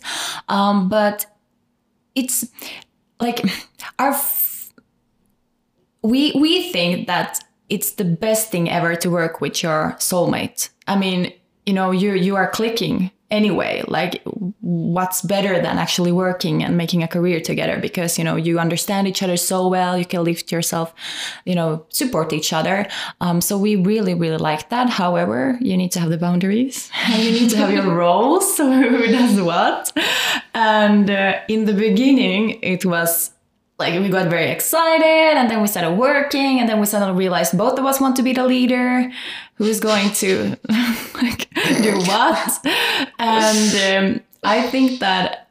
[0.48, 1.26] Um, but
[2.14, 2.46] it's
[3.20, 3.44] like
[3.98, 4.72] our f-
[6.02, 10.70] we we think that it's the best thing ever to work with your soulmate.
[10.86, 11.32] I mean,
[11.66, 13.82] you know, you you are clicking anyway.
[13.88, 14.22] Like,
[14.60, 17.78] what's better than actually working and making a career together?
[17.80, 19.98] Because you know you understand each other so well.
[19.98, 20.94] You can lift yourself,
[21.44, 22.86] you know, support each other.
[23.20, 24.90] Um, so we really really like that.
[24.90, 26.90] However, you need to have the boundaries.
[27.10, 28.56] and you need to have your roles.
[28.56, 29.92] So who does what?
[30.54, 33.33] And uh, in the beginning, it was
[33.84, 37.52] like we got very excited and then we started working and then we suddenly realized
[37.64, 39.10] both of us want to be the leader.
[39.60, 40.56] Who's going to
[41.22, 41.40] like
[41.86, 42.50] do what?
[43.18, 44.04] And um,
[44.54, 45.48] i think that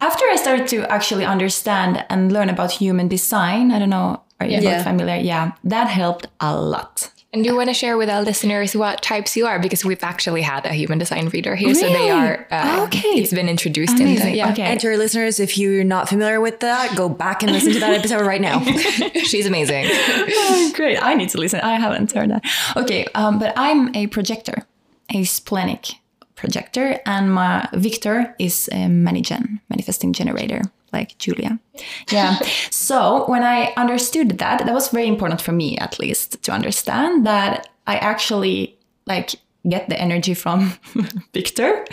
[0.00, 4.46] after i started to actually understand and learn about human design i don't know are
[4.46, 4.82] you Yeah.
[4.90, 5.16] familiar?
[5.32, 9.02] Yeah that helped a lot And do you want to share with our listeners what
[9.02, 9.58] types you are?
[9.58, 12.46] Because we've actually had a human design reader here, so they are.
[12.50, 13.00] Uh, Okay.
[13.20, 14.34] it's been introduced in the, Amazing.
[14.34, 14.50] yeah.
[14.52, 14.62] Okay.
[14.62, 17.80] And to our listeners, if you're not familiar with that, go back and listen to
[17.80, 18.60] that episode right now.
[19.24, 19.84] She's amazing.
[19.90, 20.96] Oh, great.
[21.02, 21.60] I need to listen.
[21.60, 22.44] I haven't heard that.
[22.78, 24.64] Okay, um, but I'm a projector,
[25.12, 25.88] a splenic
[26.34, 31.58] projector, and my Victor is a manigen, manifesting generator, like Julia.
[32.10, 32.38] Yeah.
[32.70, 37.26] so when I understood that, that was very important for me, at least, to understand
[37.26, 39.36] that I actually like
[39.68, 40.72] get the energy from
[41.34, 41.84] Victor.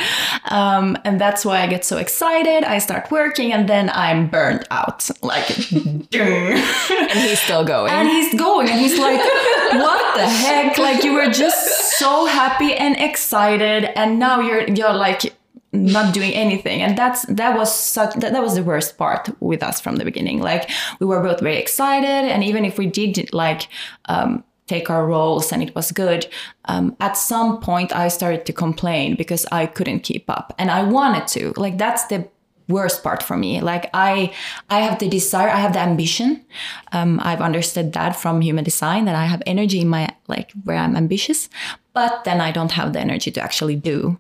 [0.45, 2.63] Um, and that's why I get so excited.
[2.63, 5.09] I start working and then I'm burned out.
[5.21, 7.91] Like, and he's still going.
[7.91, 10.77] And he's going and he's like, what the heck?
[10.77, 15.33] Like you were just so happy and excited and now you're you're like
[15.75, 16.81] not doing anything.
[16.81, 20.05] And that's that was such that, that was the worst part with us from the
[20.05, 20.41] beginning.
[20.41, 22.07] Like we were both very excited.
[22.31, 23.67] And even if we did like
[24.05, 26.27] um take our roles and it was good
[26.65, 30.53] um, at some point i started to complain because i couldn't keep up.
[30.57, 31.53] And i wanted to.
[31.55, 32.27] Like that's the
[32.67, 33.61] worst part for me.
[33.61, 34.33] Like i
[34.69, 36.43] i have the desire i have the ambition.
[36.91, 40.77] Um, i've understood that from human design that i have energy in my like where
[40.77, 41.49] i'm ambitious.
[41.93, 44.19] But then i don't have the energy to actually do.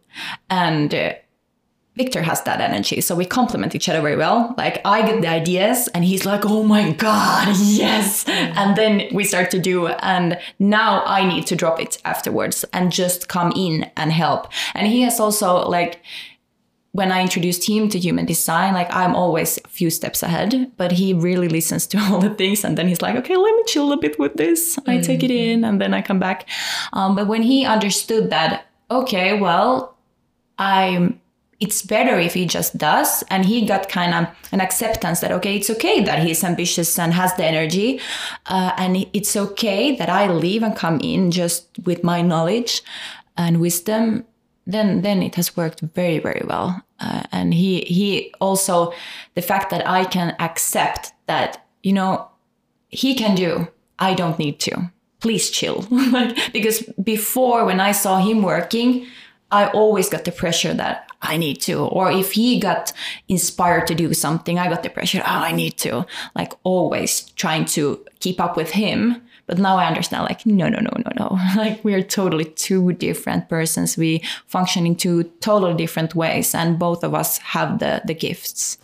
[0.49, 1.13] And uh,
[1.95, 4.53] Victor has that energy, so we complement each other very well.
[4.57, 9.23] Like I get the ideas, and he's like, "Oh my god, yes!" And then we
[9.23, 13.89] start to do, and now I need to drop it afterwards and just come in
[13.95, 14.51] and help.
[14.73, 16.01] And he has also like
[16.95, 20.93] when I introduced him to human design, like I'm always a few steps ahead, but
[20.93, 22.63] he really listens to all the things.
[22.63, 24.79] And then he's like, okay, let me chill a bit with this.
[24.87, 26.47] I take it in and then I come back.
[26.93, 29.97] Um, but when he understood that, okay, well,
[30.57, 31.19] I'm,
[31.59, 33.23] it's better if he just does.
[33.29, 37.13] And he got kind of an acceptance that, okay, it's okay that he's ambitious and
[37.13, 37.99] has the energy.
[38.45, 42.81] Uh, and it's okay that I leave and come in just with my knowledge
[43.37, 44.25] and wisdom
[44.67, 48.93] then then it has worked very very well uh, and he he also
[49.35, 52.27] the fact that i can accept that you know
[52.89, 53.67] he can do
[53.99, 55.85] i don't need to please chill
[56.53, 59.05] because before when i saw him working
[59.51, 62.93] i always got the pressure that i need to or if he got
[63.27, 67.65] inspired to do something i got the pressure oh i need to like always trying
[67.65, 71.39] to keep up with him but now I understand, like, no, no, no, no, no.
[71.55, 73.97] Like, we are totally two different persons.
[73.97, 78.77] We function in two totally different ways, and both of us have the the gifts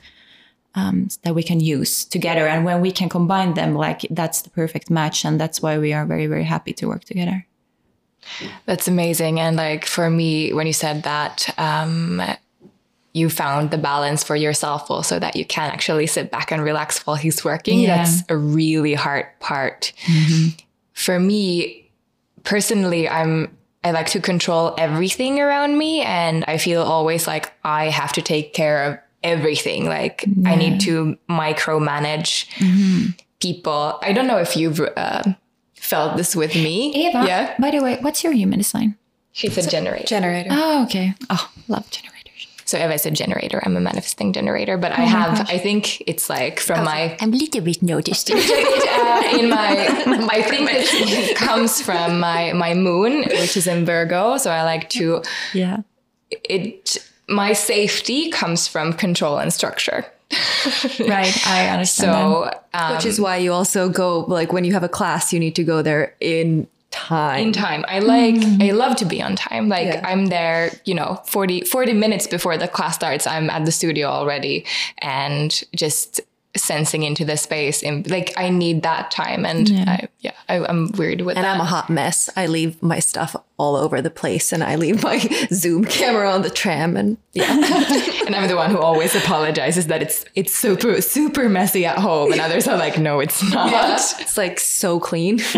[0.75, 2.47] um, that we can use together.
[2.47, 5.93] And when we can combine them, like, that's the perfect match, and that's why we
[5.93, 7.45] are very, very happy to work together.
[8.65, 9.39] That's amazing.
[9.39, 12.21] And like for me, when you said that, um,
[13.13, 17.05] you found the balance for yourself also that you can actually sit back and relax
[17.05, 17.81] while he's working.
[17.81, 17.97] Yeah.
[17.97, 19.91] That's a really hard part.
[20.93, 21.91] For me
[22.43, 27.89] personally, I'm I like to control everything around me and I feel always like I
[27.89, 29.85] have to take care of everything.
[29.85, 32.47] Like I need to micromanage
[33.39, 33.99] people.
[34.01, 35.23] I don't know if you've uh,
[35.93, 36.75] felt this with me.
[37.07, 37.43] Eva, Yeah.
[37.59, 38.89] by the way, what's your human design?
[39.33, 40.07] She's a generator.
[40.17, 40.49] Generator.
[40.51, 41.07] Oh, okay.
[41.29, 42.47] Oh, love generators.
[42.65, 43.59] So Eva is a generator.
[43.65, 47.37] I'm a manifesting generator, but I have, I think it's like from my, I'm a
[47.43, 48.31] little bit noticed.
[48.31, 49.73] uh, in my,
[50.31, 54.37] my think it comes from my, my moon, which is in Virgo.
[54.37, 55.21] So I like to,
[55.53, 55.77] Yeah.
[56.29, 60.05] it, my safety comes from control and structure.
[60.99, 61.47] Right.
[61.47, 62.11] I understand.
[62.13, 65.39] So, um, Which is why you also go, like, when you have a class, you
[65.39, 67.47] need to go there in time.
[67.47, 67.85] in time.
[67.87, 69.69] I like, I love to be on time.
[69.69, 70.01] Like Yeah.
[70.07, 74.07] I'm there, you know, 40, 40 minutes before the class starts, I'm at the studio
[74.09, 74.65] already
[74.97, 76.19] and just
[76.57, 77.81] sensing into the space.
[77.81, 79.45] And like, I need that time.
[79.45, 79.85] And Yeah.
[79.87, 81.39] I, yeah, I, I'm weird with that.
[81.39, 81.55] and that.
[81.55, 82.29] I'm a hot mess.
[82.35, 85.19] I leave my stuff all over the place and I leave my
[85.53, 87.53] Zoom camera on the tram and yeah.
[88.25, 92.31] and I'm the one who always apologizes that it's, it's super, super messy at home.
[92.33, 94.19] And others are like, no, it's not.
[94.19, 95.37] it's like so clean.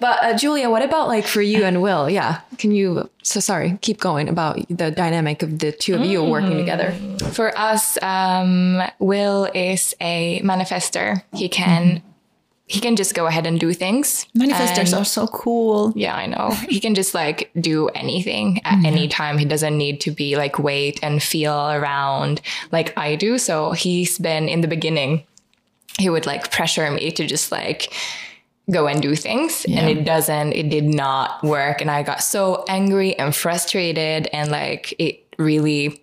[0.00, 2.10] but uh, Julia, what about like for you and Will?
[2.10, 2.40] Yeah.
[2.58, 6.58] Can you, so sorry, keep going about the dynamic of the two of you working
[6.58, 6.92] together.
[7.32, 11.22] For us, um, Will is a manifestor.
[11.32, 12.02] He can,
[12.68, 14.26] he can just go ahead and do things.
[14.36, 15.92] manifestors And- are so cool.
[15.96, 16.50] Yeah, I know.
[16.68, 19.38] He can just like do anything at any time.
[19.38, 23.38] He doesn't need to be like wait and feel around like I do.
[23.38, 25.24] So he's been in the beginning,
[25.98, 27.92] he would like pressure me to just like
[28.70, 29.64] go and do things.
[29.66, 31.80] And it doesn't, it did not work.
[31.80, 36.02] And I got so angry and frustrated and like it really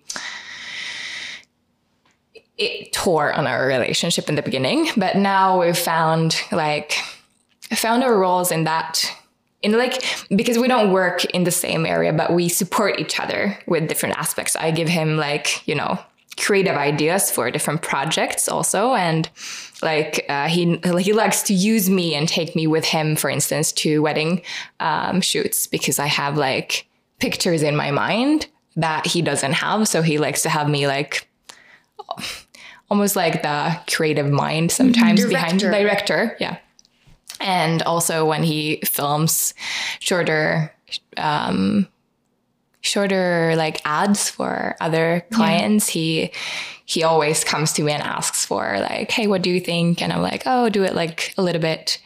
[2.58, 4.90] it tore on our relationship in the beginning.
[4.96, 6.94] But now we've found like
[7.74, 9.12] found our roles in that
[9.62, 10.04] in like
[10.36, 14.16] because we don't work in the same area but we support each other with different
[14.18, 15.98] aspects i give him like you know
[16.38, 19.30] creative ideas for different projects also and
[19.82, 23.72] like uh, he he likes to use me and take me with him for instance
[23.72, 24.42] to wedding
[24.80, 26.88] um, shoots because i have like
[27.20, 31.28] pictures in my mind that he doesn't have so he likes to have me like
[32.90, 35.84] almost like the creative mind sometimes behind Director.
[35.84, 36.38] director.
[36.40, 36.58] Yeah.
[37.40, 39.54] And also when he films
[40.00, 40.72] shorter
[41.18, 41.88] um
[42.82, 46.32] shorter like ads for other clients he
[46.86, 50.02] he always comes to me and asks for like hey what do you think?
[50.02, 52.00] And i'm like oh do it like a little bit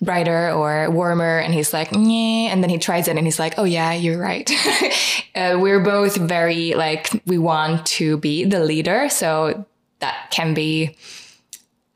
[0.00, 1.38] brighter or warmer.
[1.38, 4.18] And he's like yeah and then he tries it and he's like oh yeah you're
[4.18, 4.50] right.
[5.34, 9.08] Uh, we're both very like we want to be the leader.
[9.08, 9.64] So
[10.02, 10.94] that can be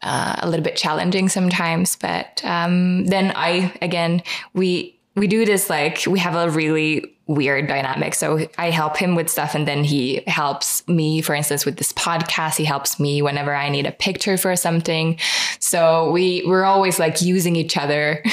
[0.03, 4.23] uh, a little bit challenging sometimes but um, then i again
[4.55, 8.15] we we do this like we have a really weird dynamic.
[8.15, 11.93] So I help him with stuff and then he helps me, for instance, with this
[11.93, 12.57] podcast.
[12.57, 15.19] He helps me whenever I need a picture for something.
[15.59, 18.23] So we we're always like using each other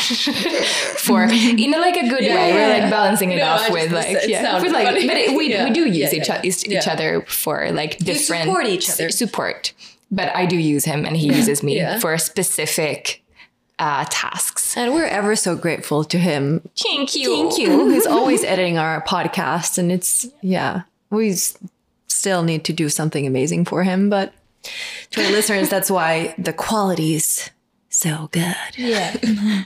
[0.97, 2.49] for in a, like a good Yeah, way.
[2.49, 5.07] yeah, We're like balancing it No, off with like yeah, with like funny.
[5.07, 9.09] but it, we we do use each, each, other for like different support each other.
[9.09, 9.73] support.
[10.11, 13.22] But I do use him and he uses me for specific
[13.83, 14.77] uh, tasks.
[14.77, 16.61] And we're ever so grateful to him.
[16.77, 17.29] Thank you.
[17.35, 17.89] Thank you.
[17.93, 19.77] He's always editing our podcast.
[19.77, 21.33] And it's, yeah, we
[22.07, 24.09] still need to do something amazing for him.
[24.09, 24.33] But
[25.11, 27.49] to our listeners, that's why the quality's
[27.89, 28.55] so good.
[28.77, 29.15] Yeah.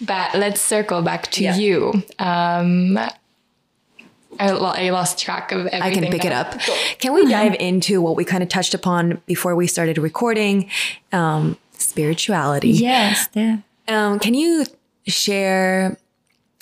[0.00, 1.56] But let's circle back to Yeah.
[1.56, 2.04] you.
[2.20, 5.82] Um, I, I lost track of everything.
[5.82, 6.56] I can pick it up.
[7.00, 10.70] Can we dive into what we kind of touched upon before we started recording?
[11.12, 11.56] Um,
[12.02, 12.70] spirituality.
[12.70, 13.28] yes.
[13.34, 13.58] Yeah.
[13.88, 14.64] Um, can you
[15.06, 15.96] share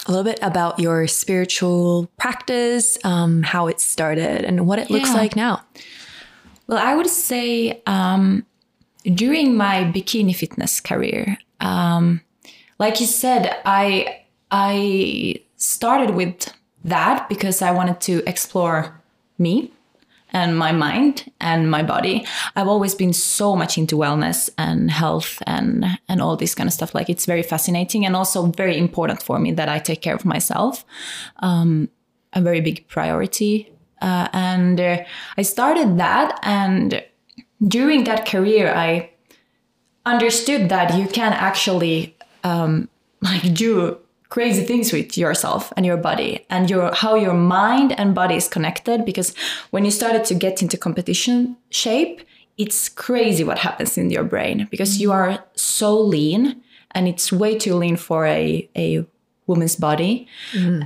[0.07, 5.11] a little bit about your spiritual practice, um, how it started, and what it looks
[5.11, 5.17] Yeah.
[5.23, 5.63] like now?
[6.69, 8.45] Well, I would say um,
[9.05, 12.21] during my bikini fitness career, um,
[12.79, 16.53] like you said, I I started with
[16.85, 19.01] that because I wanted to explore
[19.39, 19.71] me
[20.33, 22.27] and my mind and my body.
[22.55, 26.73] I've always been so much into wellness and health and and all this kind of
[26.73, 26.95] stuff.
[26.95, 30.25] Like it's very fascinating and also very important for me that I take care of
[30.25, 30.85] myself.
[31.39, 31.89] Um,
[32.33, 33.73] a very big priority.
[34.03, 34.99] Uh, and uh,
[35.39, 37.03] I started that, and
[37.67, 39.11] during that career, I
[40.05, 42.15] understood that you can actually
[42.45, 42.89] um,
[43.23, 43.99] like do
[44.29, 48.49] crazy things with yourself and your body and your how your mind and body is
[48.49, 49.35] connected because
[49.71, 52.23] when you started to get into competition shape
[52.59, 56.61] it's crazy what happens in your brain because you are so lean
[56.93, 59.07] and it's way too lean for a, a
[59.47, 60.27] woman's body.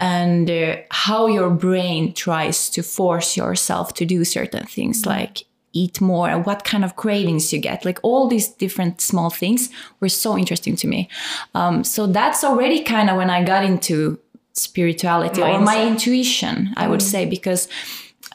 [0.00, 6.00] And uh, how your brain tries to force yourself to do certain things like eat
[6.00, 7.84] more and what kind of cravings you get.
[7.84, 11.08] Like all these different small things were so interesting to me.
[11.54, 14.18] Um, so that's already kind of when i got into
[14.52, 17.68] spirituality or my intuition i would say because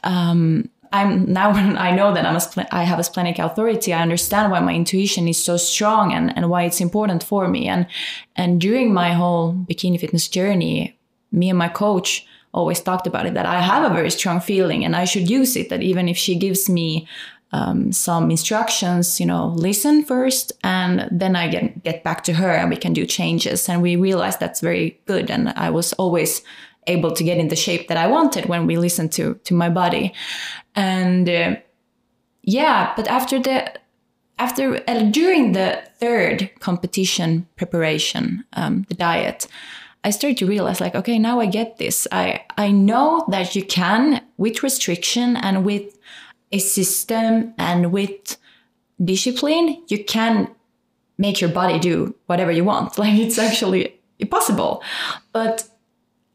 [0.03, 3.93] um, I'm now when I know that I'm a spl- I have a splenic authority,
[3.93, 7.67] I understand why my intuition is so strong and, and why it's important for me.
[7.67, 7.87] And
[8.35, 10.97] and during my whole bikini fitness journey,
[11.31, 12.25] me and my coach
[12.55, 15.55] always talked about it that I have a very strong feeling and I should use
[15.55, 15.69] it.
[15.69, 17.07] That even if she gives me
[17.51, 22.51] um, some instructions, you know, listen first, and then I get get back to her
[22.51, 23.69] and we can do changes.
[23.69, 25.29] And we realized that's very good.
[25.29, 26.41] And I was always
[26.87, 29.69] able to get in the shape that I wanted when we listened to to my
[29.69, 30.13] body.
[30.75, 31.55] And uh,
[32.41, 33.79] yeah, but after the
[34.37, 39.47] after uh, during the third competition preparation, um, the diet,
[40.05, 42.07] I started to realize like, okay, now I get this.
[42.11, 45.97] I I know that you can with restriction and with
[46.51, 48.37] a system and with
[49.03, 50.49] discipline, you can
[51.17, 52.97] make your body do whatever you want.
[52.99, 53.99] Like it's actually
[54.29, 54.83] possible.
[55.33, 55.67] But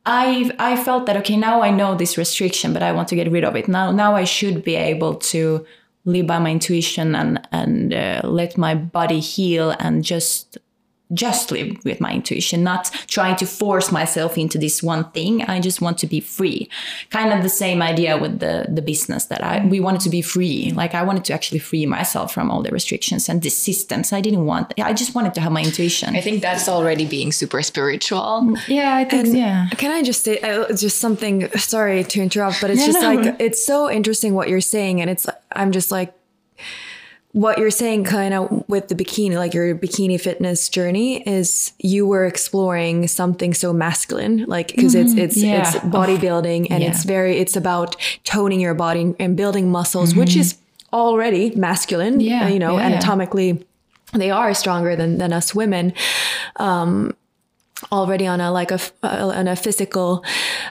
[0.04, 3.30] I I felt that okay now I know this restriction but I want to get
[3.30, 5.66] rid of it now now I should be able to
[6.04, 10.58] live by my intuition and and uh, let my body heal and just
[11.12, 15.60] just live with my intuition not trying to force myself into this one thing I
[15.60, 16.68] just want to be free
[17.10, 20.22] kind of the same idea with the the business that I we wanted to be
[20.22, 24.12] free like I wanted to actually free myself from all the restrictions and the systems
[24.12, 27.32] I didn't want I just wanted to have my intuition I think that's already being
[27.32, 28.56] super spiritual.
[28.68, 31.48] yeah I think yeah Can I just say uh, just something?
[31.58, 33.14] Sorry to interrupt, but it's Yeah, just no.
[33.14, 36.12] like it's so interesting what you're saying, and it's I'm just like
[37.32, 42.06] what you're saying, kind of with the bikini, like your bikini fitness journey, is you
[42.06, 45.18] were exploring something so masculine, like because mm-hmm.
[45.18, 45.60] it's it's yeah.
[45.60, 46.90] it's bodybuilding and yeah.
[46.90, 50.40] it's very it's about toning your body and building muscles, which mm-hmm.
[50.40, 50.58] is
[50.92, 53.64] already masculine, Yeah, you know, anatomically.
[54.12, 55.92] They are stronger than, than us women
[56.56, 57.14] um,
[57.92, 60.24] already on a like a f- uh, on a physical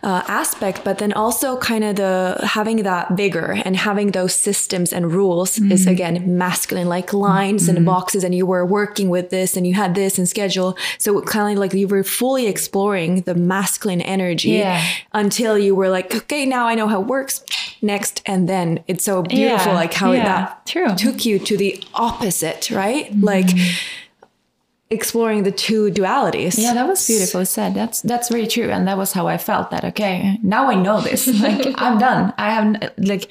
[0.03, 4.93] uh, aspect but then also kind of the having that vigor and having those systems
[4.93, 5.89] and rules is Mm-hmm.
[5.89, 9.95] again masculine like lines and boxes and you were working with this and you had
[9.95, 10.78] this and schedule.
[10.97, 14.84] So kind of like you were fully exploring the masculine energy Yeah.
[15.14, 17.43] until you were like okay now i know how it works.
[17.82, 18.22] Next.
[18.26, 20.93] And then it's so beautiful Yeah, like how yeah, that true.
[20.95, 23.05] took you to the opposite right?
[23.20, 23.49] Like
[24.91, 27.73] exploring the two dualities Yeah, that was beautifully said.
[27.73, 29.71] That's that's very true, and that was how I felt.
[29.71, 31.27] That okay, now I know this.
[31.41, 32.33] Like I'm done.
[32.37, 33.29] I have like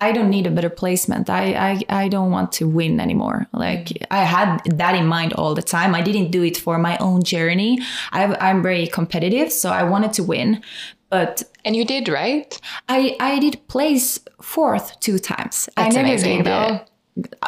[0.00, 1.28] I don't need a better placement.
[1.28, 3.46] I, I I don't want to win anymore.
[3.52, 5.94] Like I had that in mind all the time.
[5.94, 7.80] I didn't do it for my own journey.
[8.12, 10.62] I, I'm very competitive, so I wanted to win.
[11.10, 12.58] But And you did, right?
[12.88, 15.68] I I did place fourth two times.
[15.76, 16.78] That's I never amazing, did uh,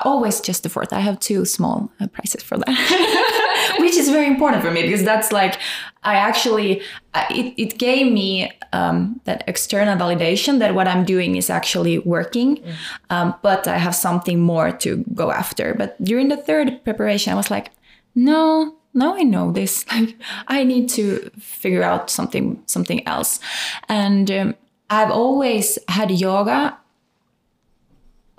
[0.04, 0.92] always just the fourth.
[0.92, 5.04] I have two small uh, prizes for that, which is very important for me because
[5.04, 5.58] that's like
[6.02, 6.82] I actually
[7.30, 12.62] it it gave me um, that external validation that what I'm doing is actually working,
[13.10, 15.74] um, but I have something more to go after.
[15.74, 17.70] But during the third preparation, I was like,
[18.14, 19.84] no, now I know this.
[19.92, 20.16] Like
[20.48, 23.40] I need to figure out something something else,
[23.88, 24.54] and um,
[24.90, 26.78] I've always had yoga.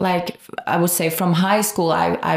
[0.04, 0.26] Like
[0.68, 2.36] I would say, from high school, I, I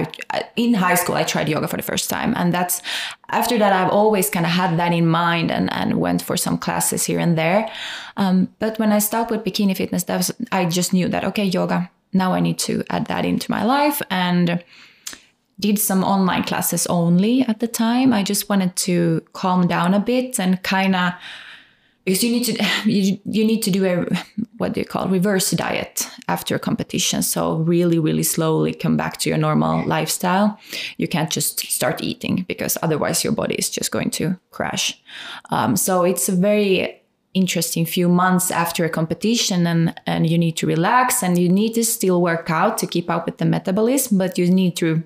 [0.57, 2.81] in high school I tried yoga for the first time, and that's
[3.29, 6.57] after that I've always kind of had that in mind and and went for some
[6.59, 7.69] classes here and there.
[8.17, 11.45] Um, but when I stopped with bikini fitness, that was I just knew that okay,
[11.45, 11.91] yoga.
[12.13, 14.63] Now I need to add that into my life and
[15.59, 18.13] did some online classes only at the time.
[18.13, 21.13] I just wanted to calm down a bit and kind of
[22.07, 24.07] because you need to you, you need to do a
[24.57, 27.23] what do you call reverse diet after a competition.
[27.23, 30.59] So really really slowly come back to your normal lifestyle.
[30.97, 34.99] You can't just start eating because otherwise your body is just going to crash.
[35.51, 37.03] Um, so it's a very
[37.35, 41.75] interesting few months after a competition and and you need to relax and you need
[41.75, 45.03] to still work out to keep up with the metabolism but you need to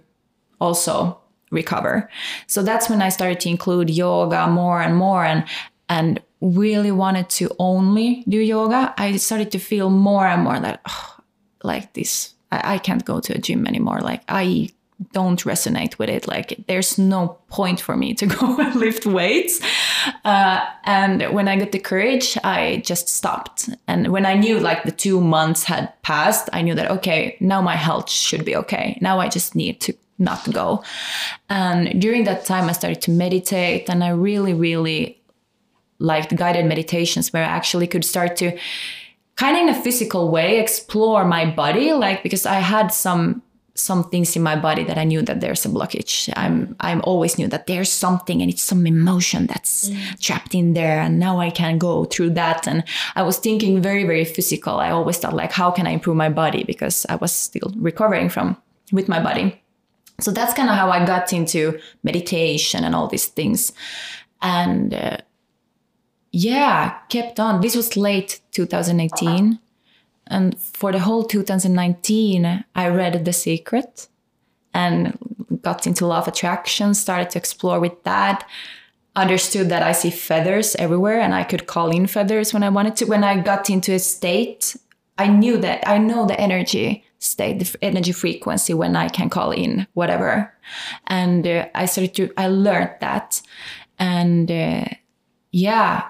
[0.60, 1.18] also
[1.50, 2.08] recover.
[2.46, 5.44] So that's when I started to include yoga more and more and
[5.88, 8.94] and really wanted to only do yoga.
[8.96, 11.16] I started to feel more and more that oh,
[11.62, 14.00] like this I, I can't go to a gym anymore.
[14.00, 14.70] Like I
[15.12, 16.28] don't resonate with it.
[16.28, 19.60] Like there's no point for me to go and lift weights.
[20.24, 23.70] Uh, and when I got the courage, I just stopped.
[23.86, 27.62] And when I knew like the two months had passed, I knew that okay, now
[27.62, 28.98] my health should be okay.
[29.00, 30.84] Now I just need to not go.
[31.48, 35.19] And during that time, I started to meditate, and I really, really
[36.00, 38.58] liked guided meditations where I actually could start to
[39.36, 43.42] kind of in a physical way explore my body, like because I had some
[43.74, 46.30] some things in my body that I knew that there's a blockage.
[46.36, 50.20] I'm I'm always knew that there's something and it's some emotion that's mm.
[50.20, 52.84] trapped in there and now I can go through that and
[53.16, 54.74] I was thinking very very physical.
[54.78, 58.28] I always thought like how can I improve my body because I was still recovering
[58.28, 58.56] from
[58.92, 59.60] with my body.
[60.20, 63.72] So that's kind of how I got into meditation and all these things.
[64.42, 65.18] And uh,
[66.32, 67.60] yeah, kept on.
[67.60, 69.58] This was late 2018.
[70.28, 74.08] And for the whole 2019, I read The Secret
[74.72, 75.18] and
[75.62, 78.48] got into law of attraction, started to explore with that.
[79.16, 82.94] Understood that I see feathers everywhere and I could call in feathers when I wanted
[82.96, 83.06] to.
[83.06, 84.76] When I got into a state,
[85.18, 89.50] I knew that I know the energy state, the energy frequency when I can call
[89.50, 90.54] in whatever.
[91.08, 93.42] And uh, I started to, I learned that.
[93.98, 94.84] And uh,
[95.50, 96.04] yeah,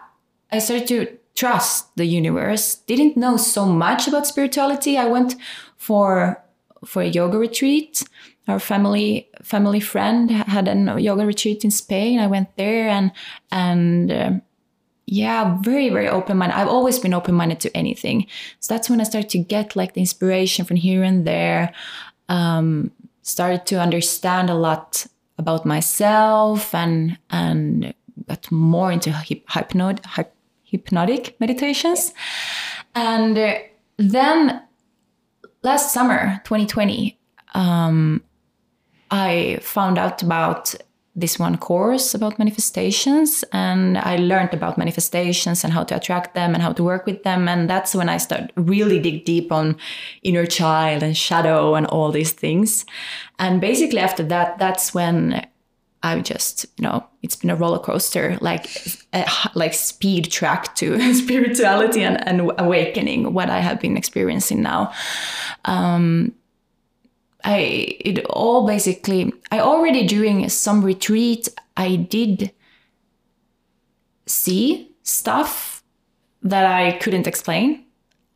[0.52, 2.76] I started to trust the universe.
[2.86, 4.98] Didn't know so much about spirituality.
[4.98, 5.36] I went
[5.76, 6.42] for
[6.84, 8.02] for a yoga retreat.
[8.48, 12.18] Our family family friend had a yoga retreat in Spain.
[12.18, 13.12] I went there and
[13.50, 14.32] and uh,
[15.06, 16.56] yeah, very very open minded.
[16.56, 18.26] I've always been open minded to anything.
[18.60, 21.72] So that's when I started to get like the inspiration from here and there.
[22.28, 22.92] Um,
[23.22, 25.06] started to understand a lot
[25.38, 27.94] about myself and and
[28.28, 30.04] got more into hypnot
[30.70, 32.12] hypnotic meditations.
[32.94, 33.54] And uh,
[33.96, 34.62] then
[35.62, 37.18] last summer, 2020,
[37.54, 38.22] um,
[39.10, 40.74] I found out about
[41.16, 46.54] this one course about manifestations and I learned about manifestations and how to attract them
[46.54, 49.76] and how to work with them and that's when I started really dig deep on
[50.22, 52.86] inner child and shadow and all these things
[53.40, 55.44] and basically after that that's when
[56.02, 58.68] I just, you know, it's been a roller coaster, like
[59.12, 63.34] a, like speed track to spirituality and, and awakening.
[63.34, 64.92] What I have been experiencing now,
[65.66, 66.32] um,
[67.44, 69.32] I it all basically.
[69.50, 72.52] I already during some retreat, I did
[74.26, 75.82] see stuff
[76.42, 77.84] that I couldn't explain.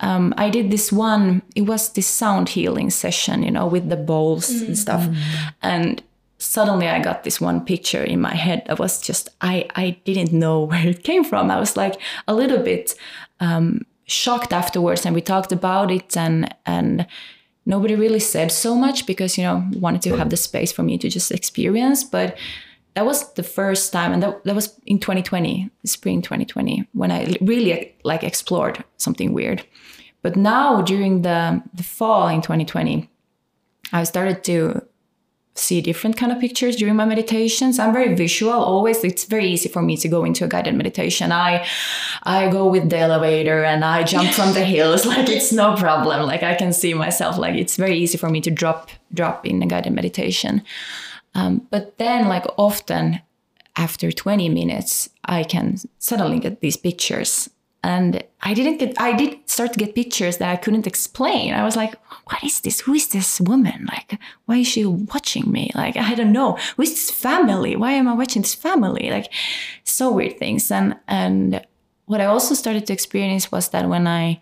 [0.01, 1.41] Um, I did this one.
[1.55, 4.67] It was this sound healing session, you know, with the bowls mm.
[4.67, 5.09] and stuff,
[5.62, 6.03] and
[6.45, 10.32] suddenly I got this one picture in my head that was just I I didn't
[10.32, 11.51] know where it came from.
[11.51, 12.95] I was like a little bit
[13.40, 17.07] um, shocked afterwards, and we talked about it, and and
[17.66, 20.99] nobody really said so much because you know wanted to have the space for me
[20.99, 22.36] to just experience, but.
[22.97, 27.34] That was the first time, and that, that was in 2020, spring 2020, when I
[27.40, 29.66] really like explored something weird.
[30.22, 33.11] but now during the the fall in 2020,
[33.92, 34.86] I started to
[35.55, 37.79] see different kind of pictures during my meditations.
[37.79, 39.05] I'm very visual always.
[39.05, 41.31] It's very easy for me to go into a guided meditation.
[41.33, 41.67] I
[42.25, 45.07] i go with the elevator and i jump from the hills.
[45.07, 46.27] Like it's no problem.
[46.27, 47.39] Like i can see myself.
[47.39, 50.63] Like it's very easy for me to drop drop in a guided meditation.
[51.35, 53.21] Um, but then like often
[53.77, 57.51] after 20 minutes i can suddenly get these pictures
[57.85, 61.55] and i didn't get i did start to get pictures that i couldn't explain.
[61.55, 61.95] I was like
[62.30, 62.80] what is this?
[62.80, 63.87] Who is this woman?
[63.95, 65.70] Like why is she watching me?
[65.74, 66.59] Like i don't know.
[66.76, 67.76] Who is this family?
[67.76, 69.11] Why am i watching this family?
[69.11, 69.32] Like
[69.85, 70.70] so weird things.
[70.70, 71.64] And and
[72.07, 74.41] what i also started to experience was that when i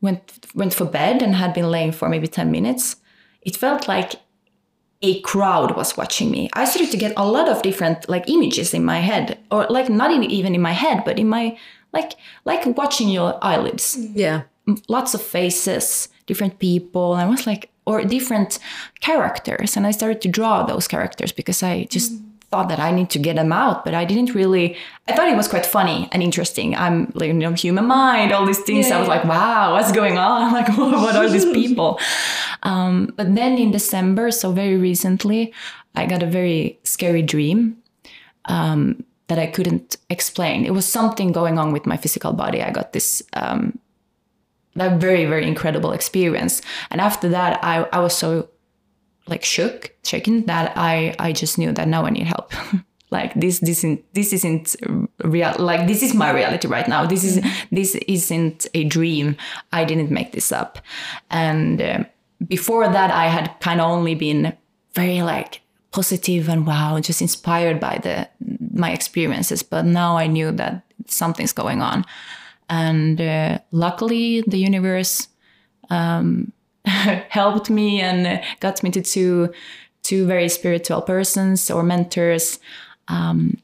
[0.00, 0.22] went
[0.54, 2.96] went for bed and had been laying for maybe 10 minutes
[3.42, 4.12] it felt like
[5.00, 6.50] a crowd was watching me.
[6.54, 9.88] I started to get a lot of different like images in my head, or like
[9.88, 11.56] not in, even in my head, but in my
[11.92, 12.12] like
[12.44, 13.96] like watching your eyelids.
[13.98, 14.42] Yeah.
[14.88, 17.14] Lots of faces, different people.
[17.14, 18.58] And I was like, or different
[19.00, 19.76] characters.
[19.76, 22.22] And I started to draw those characters because I just mm.
[22.50, 23.82] thought that I need to get them out.
[23.82, 24.76] But I didn't really,
[25.08, 26.76] I thought it was quite funny and interesting.
[26.76, 28.88] I'm like, you know, human mind, all these things.
[28.88, 29.14] Yeah, I was yeah.
[29.14, 30.52] like, wow, what's going on?
[30.58, 31.98] Like, what are these people?
[32.62, 35.54] Um, but then in December, so very recently,
[35.94, 37.78] I got a very scary dream.
[38.44, 40.64] Um, that I couldn't explain.
[40.64, 42.62] It was something going on with my physical body.
[42.62, 43.78] I got this um,
[44.74, 48.48] that very very incredible experience, and after that, I I was so
[49.28, 52.52] like shook, shaken that I I just knew that now I need help.
[53.10, 54.76] like this this isn't this isn't
[55.24, 59.34] real like this is my reality right now this is this isn't a dream
[59.72, 60.78] i didn't make this up
[61.30, 62.04] and uh,
[62.46, 64.54] before that i had kind of only been
[64.94, 68.28] very like positive and wow, just inspired by the
[68.72, 69.62] my experiences.
[69.62, 72.04] But now I knew that something's going on,
[72.68, 75.28] and uh, luckily the universe
[75.90, 76.52] um,
[76.84, 79.52] helped me and got me to two
[80.02, 82.58] two very spiritual persons or mentors
[83.08, 83.58] um,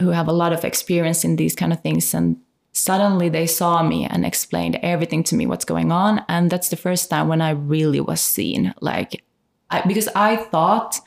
[0.00, 2.12] who have a lot of experience in these kind of things.
[2.14, 2.40] And
[2.72, 6.24] suddenly they saw me and explained everything to me what's going on.
[6.28, 9.22] And that's the first time when i really was seen like
[9.70, 11.00] I, because i thought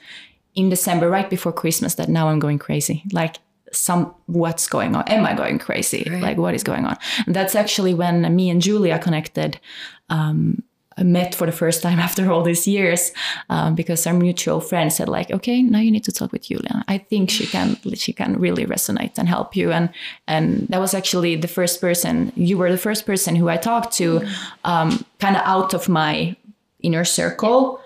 [0.55, 3.03] in December, right before Christmas, that now I'm going crazy.
[3.11, 3.37] Like,
[3.71, 5.07] some what's going on?
[5.07, 6.07] Am I going crazy?
[6.09, 6.21] Right.
[6.21, 6.97] Like, what is going on?
[7.25, 9.59] And that's actually when me and Julia connected.
[10.09, 10.63] Um,
[11.03, 13.11] met for the first time after all these years
[13.49, 16.83] um, because our mutual friend said like okay now you need to talk with julia
[16.89, 19.89] i think she can she can really resonate and help you and
[20.27, 23.93] and that was actually the first person you were the first person who i talked
[23.93, 24.21] to
[24.65, 26.35] um, kind of out of my
[26.81, 27.79] inner circle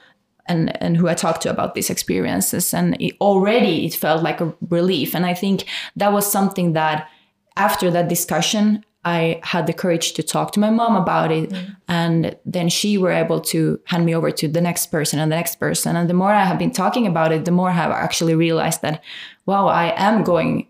[0.45, 4.41] and and who I talked to about these experiences, and it, already it felt like
[4.41, 5.15] a relief.
[5.15, 5.65] And I think
[5.95, 7.07] that was something that
[7.55, 11.75] after that discussion, I had the courage to talk to my mom about it, mm.
[11.87, 15.35] and then she were able to hand me over to the next person and the
[15.35, 15.95] next person.
[15.95, 18.81] And the more I have been talking about it, the more I have actually realized
[18.81, 19.03] that,
[19.45, 20.67] wow, I am going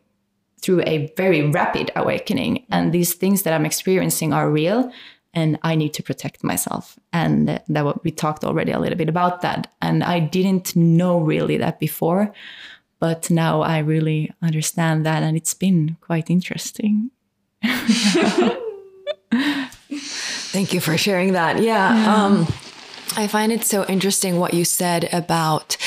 [0.61, 4.91] through a very rapid awakening, and these things that I'm experiencing are real
[5.33, 6.97] and I need to protect myself.
[7.11, 9.71] And that we talked already a little bit about that.
[9.81, 12.33] And I didn't know really that before,
[12.99, 17.11] but now I really understand that, and it's been quite interesting.
[20.53, 21.61] Thank you for sharing that.
[21.61, 22.25] Yeah, yeah.
[22.25, 22.47] Um,
[23.17, 25.77] I find it so interesting what you said about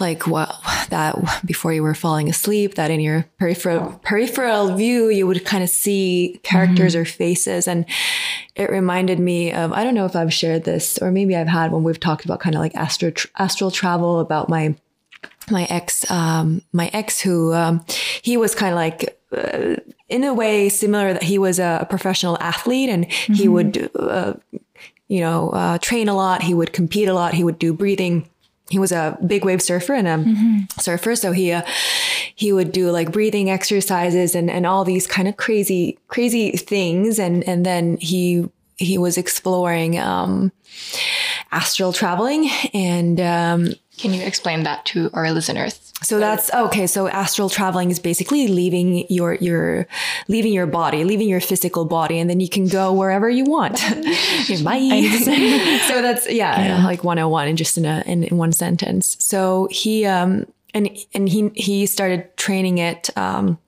[0.00, 0.54] like what
[0.88, 5.62] that before you were falling asleep that in your peripheral peripheral view you would kind
[5.62, 7.02] of see characters mm-hmm.
[7.02, 7.84] or faces and
[8.56, 11.72] it reminded me of I don't know if I've shared this or maybe I've had
[11.72, 14.74] when we've talked about kind of like astral astral travel about my
[15.50, 17.84] my ex um, my ex who um,
[18.22, 19.76] he was kind of like uh,
[20.08, 23.32] in a way similar that he was a, professional athlete and mm-hmm.
[23.34, 24.34] he would uh,
[25.08, 28.28] you know uh, train a lot he would compete a lot he would do breathing
[28.70, 30.80] he was a big wave surfer and a mm-hmm.
[30.80, 31.16] surfer.
[31.16, 31.62] So he, uh,
[32.34, 37.18] he would do like breathing exercises and, and all these kind of crazy, crazy things.
[37.18, 40.52] And, and then he, he was exploring, um,
[41.52, 43.68] astral traveling and, um,
[43.98, 45.89] can you explain that to our listeners?
[46.02, 46.86] So that's okay.
[46.86, 49.86] So astral traveling is basically leaving your your
[50.28, 53.74] leaving your body, leaving your physical body, and then you can go wherever you want.
[54.64, 55.08] Bye.
[55.88, 59.16] so that's yeah, yeah, like 101 in just in a in, in one sentence.
[59.20, 63.58] So he um and and he he started training it um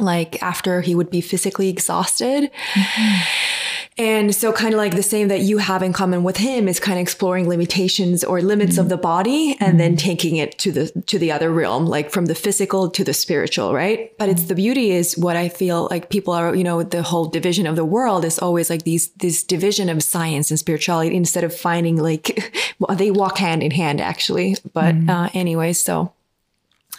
[0.00, 2.50] like after he would be physically exhausted.
[2.72, 3.55] Mm-hmm
[3.98, 6.78] And so, kind of like the same that you have in common with him is
[6.78, 8.82] kind of exploring limitations or limits mm-hmm.
[8.82, 9.78] of the body, and mm-hmm.
[9.78, 13.14] then taking it to the to the other realm, like from the physical to the
[13.14, 14.12] spiritual, right?
[14.18, 17.24] But it's the beauty is what I feel like people are, you know, the whole
[17.24, 21.44] division of the world is always like these this division of science and spirituality instead
[21.44, 24.56] of finding like well, they walk hand in hand actually.
[24.74, 25.08] But mm-hmm.
[25.08, 26.12] uh, anyway, so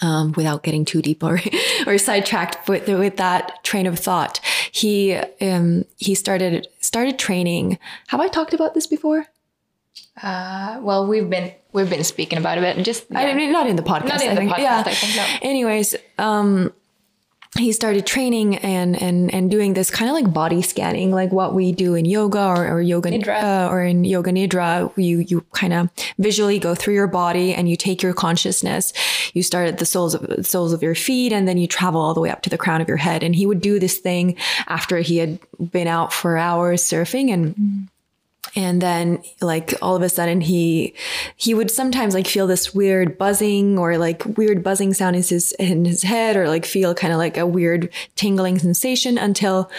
[0.01, 1.39] um, without getting too deep or,
[1.87, 4.39] or sidetracked with, with that train of thought.
[4.71, 7.79] He, um, he started, started training.
[8.07, 9.25] Have I talked about this before?
[10.21, 13.19] Uh, well, we've been, we've been speaking about it, just, yeah.
[13.19, 14.09] I mean, not in the podcast.
[14.09, 14.51] Not in I the think.
[14.51, 14.83] podcast, yeah.
[14.85, 15.49] I think, no.
[15.49, 16.73] Anyways, um,
[17.55, 21.53] he started training and and and doing this kind of like body scanning, like what
[21.53, 23.41] we do in yoga or, or yoga nidra.
[23.41, 24.91] Uh, or in yoga nidra.
[24.97, 28.93] You you kind of visually go through your body and you take your consciousness.
[29.33, 32.13] You start at the soles of soles of your feet and then you travel all
[32.13, 33.23] the way up to the crown of your head.
[33.23, 34.35] And he would do this thing
[34.67, 35.39] after he had
[35.71, 37.55] been out for hours surfing and.
[37.55, 37.87] Mm
[38.57, 40.93] and then like all of a sudden he
[41.35, 45.51] he would sometimes like feel this weird buzzing or like weird buzzing sound in his
[45.53, 49.69] in his head or like feel kind of like a weird tingling sensation until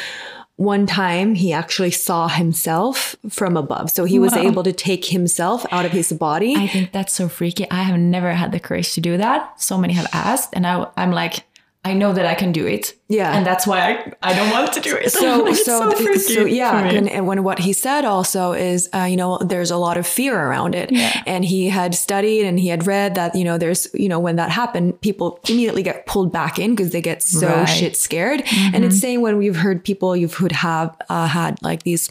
[0.54, 3.92] one time he actually saw himself from above.
[3.92, 6.56] So he was able to take himself out of his body.
[6.56, 7.70] I think that's so freaky.
[7.70, 9.60] I have never had the courage to do that.
[9.60, 11.44] So many have asked, and I, I'm like,
[11.84, 12.94] I know that I can do it.
[13.08, 13.34] Yeah.
[13.34, 15.10] And that's why I, I don't want to do it.
[15.10, 16.84] So, so, so, so, yeah.
[16.84, 20.06] And, and, when what he said also is, uh, you know, there's a lot of
[20.06, 20.90] fear around it.
[20.90, 21.22] Yeah.
[21.24, 24.36] And he had studied and he had read that, you know, there's, you know, when
[24.36, 27.64] that happened, people immediately get pulled back in because they get so right.
[27.64, 28.40] shit scared.
[28.40, 28.74] Mm-hmm.
[28.74, 32.10] And it's saying when we've heard people you've would have uh, had like these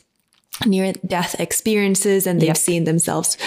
[0.65, 2.57] near death experiences and they've yep.
[2.57, 3.37] seen themselves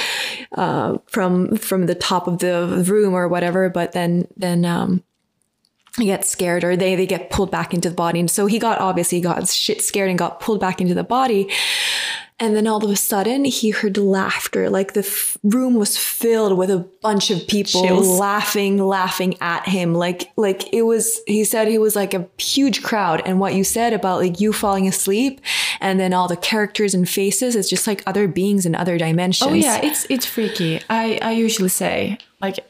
[0.52, 5.02] uh, from from the top of the room or whatever but then then um
[5.98, 8.20] get scared or they they get pulled back into the body.
[8.20, 11.50] And so he got obviously got shit scared and got pulled back into the body.
[12.42, 16.56] And then all of a sudden he heard laughter like the f- room was filled
[16.56, 18.08] with a bunch of people Chills.
[18.08, 19.94] laughing laughing at him.
[19.94, 23.20] Like like it was he said he was like a huge crowd.
[23.26, 25.40] And what you said about like you falling asleep
[25.80, 29.50] and then all the characters and faces it's just like other beings in other dimensions.
[29.50, 30.80] Oh yeah it's it's freaky.
[30.88, 32.60] I i usually say like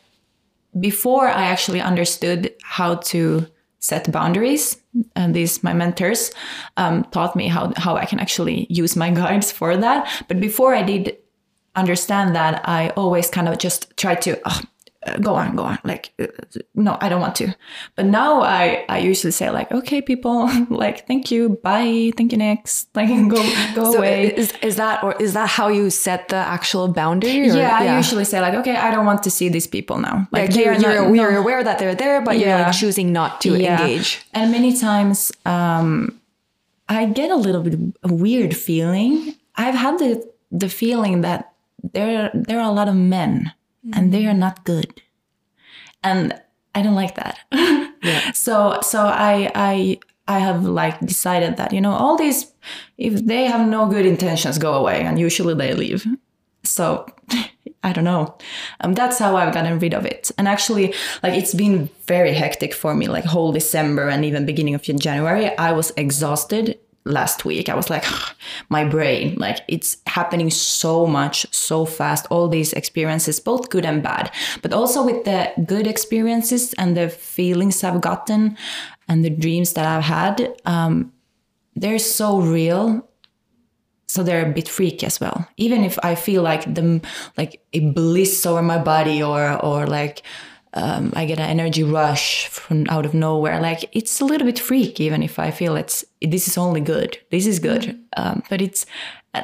[0.79, 3.47] before I actually understood how to
[3.79, 4.77] set boundaries,
[5.17, 6.31] and these my mentors
[6.77, 10.09] um, taught me how how I can actually use my guides for that.
[10.29, 11.17] But before I did
[11.75, 14.41] understand that, I always kind of just tried to.
[15.07, 15.79] Uh, go on, go on.
[15.83, 16.27] Like, uh,
[16.75, 17.55] no, I don't want to.
[17.97, 22.39] But now I, I usually say like, okay, people, like, thank you, bye, thank you,
[22.39, 23.43] next, like, go,
[23.75, 24.35] go so away.
[24.37, 27.49] Is, is that or is that how you set the actual boundary?
[27.51, 29.99] Or, yeah, yeah, I usually say like, okay, I don't want to see these people
[29.99, 30.29] now.
[30.33, 32.59] Like, you're, you're, not, you're, aware that they're there, but yeah.
[32.59, 33.81] you're like choosing not to yeah.
[33.81, 34.21] engage.
[34.35, 36.21] And many times, um,
[36.91, 39.35] I get a little bit a weird feeling.
[39.55, 41.53] I've had the the feeling that
[41.95, 43.53] there there are a lot of men
[43.95, 45.03] and they are not good.
[46.03, 46.35] And
[46.75, 47.39] i don't like that.
[48.03, 48.33] Yeah.
[48.33, 52.51] so so i i i have like decided that you know all these
[52.97, 56.07] if they have no good intentions go away and usually they leave.
[56.65, 57.05] So
[57.83, 58.39] i don't know.
[58.81, 60.31] Um, that's how i've gotten rid of it.
[60.39, 64.75] And actually like it's been very hectic for me like whole december and even beginning
[64.75, 65.47] of january.
[65.59, 68.05] I was exhausted last week i was like
[68.69, 74.03] my brain like it's happening so much so fast all these experiences both good and
[74.03, 74.31] bad.
[74.63, 78.57] But also with the good experiences and the feelings i've gotten
[79.09, 81.13] and the dreams that i've had um,
[81.75, 83.07] they're so real
[84.07, 85.47] so they're a bit freaky as well.
[85.57, 87.01] Even if i feel like the
[87.37, 90.23] like a bliss over my body or or like
[90.75, 93.61] um, I get an energy rush from out of nowhere.
[93.61, 97.19] Like it's a little bit freak, even if I feel it's this is only good.
[97.31, 98.01] This is good, mm-hmm.
[98.17, 98.87] um, but it's.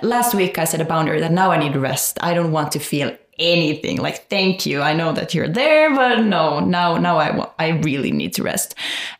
[0.02, 2.18] Last week I set a boundary that now I need rest.
[2.20, 3.98] I don't want to feel anything.
[3.98, 8.10] Like thank you, I know that you're there, but no, now now I I really
[8.10, 8.74] need to rest,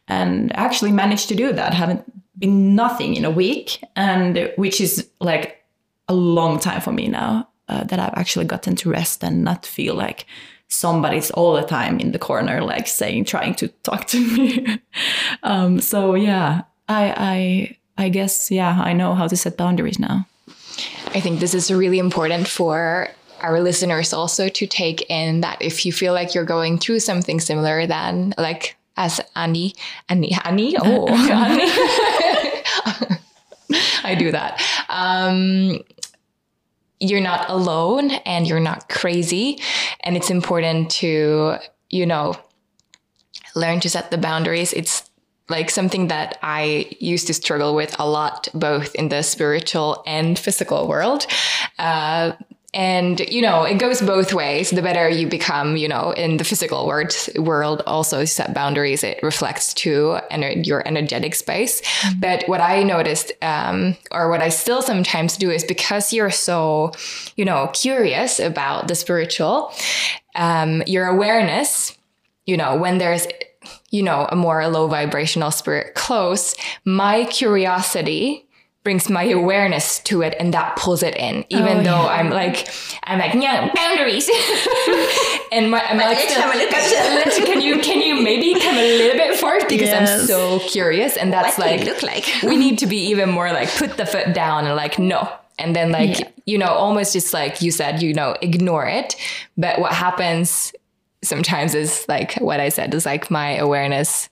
[0.09, 1.72] and actually managed to do that.
[1.72, 2.04] Haven't
[2.38, 5.64] been nothing in a week, and which is like
[6.09, 9.66] a long time for me now uh, that I've actually gotten to rest and not
[9.66, 10.26] feel like
[10.69, 14.79] somebody's all the time in the corner, like saying, trying to talk to me.
[15.43, 20.27] um, so yeah, I, I, I guess, yeah, I know how to set boundaries now.
[21.14, 23.09] I think this is really important for
[23.41, 27.41] our listeners also to take in that if you feel like you're going through something
[27.41, 29.75] similar, then like as Anni,
[30.09, 31.64] Anni, Anni, oh, Anni.
[34.05, 34.62] I do that.
[34.89, 35.81] Um,
[37.01, 39.61] you're not alone and you're not crazy.
[40.01, 41.57] And it's important to,
[41.90, 42.36] you know,
[43.55, 44.72] learn to set the boundaries.
[44.72, 45.11] It's
[45.49, 50.38] like something that I used to struggle with a lot, both in the spiritual and
[50.38, 51.26] physical world.
[51.78, 52.32] Uh,
[52.77, 54.70] and you know it goes both ways.
[54.70, 59.03] The better you become you know in the physical world world also set boundaries.
[59.03, 61.81] It reflects to ener- your energetic space.
[61.81, 62.20] Mm-hmm.
[62.20, 66.93] but what i noticed um, or what i still sometimes do is because you're so
[67.37, 69.72] you know curious about the spiritual
[70.35, 71.97] um, your awareness
[72.45, 73.27] you know when there's
[73.91, 76.55] you know a more low vibrational spirit close
[76.85, 78.45] my curiosity
[78.87, 82.18] brings my awareness to it and that pulls it in even oh, though yeah.
[82.18, 82.68] i'm like
[83.03, 84.28] i'm like yeah boundaries
[85.51, 86.18] and my, i'm like
[87.45, 90.20] can you can you maybe come a little bit forth because yes.
[90.20, 93.51] i'm so curious and that's what like look like we need to be even more
[93.51, 95.28] like put the foot down and like no
[95.59, 96.28] and then like yeah.
[96.47, 99.16] you know almost just like you said you know ignore it
[99.57, 100.72] but what happens
[101.24, 104.28] sometimes is like what i said is like my awareness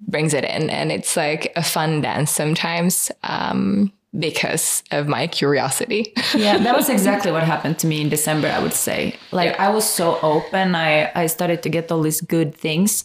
[0.00, 6.12] brings it in and it's like a fun dance sometimes um, because of my curiosity.
[6.34, 9.16] yeah, that was exactly what happened to me in December, I would say.
[9.32, 9.66] Like yeah.
[9.66, 13.04] I was so open, I, I started to get all these good things.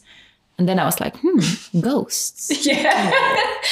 [0.60, 1.40] And then I was like, hmm,
[1.80, 2.66] ghosts.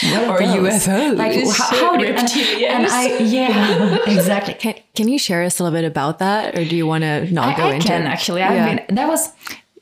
[0.02, 0.32] Yeah.
[0.32, 1.16] or UFOs.
[1.16, 4.56] Like, how, how did, and, and, I, yeah, exactly.
[4.56, 6.58] Can, can you share us a little bit about that?
[6.58, 8.42] Or do you want to not I, go I into can, actually.
[8.42, 8.66] I yeah.
[8.66, 9.32] mean, that was,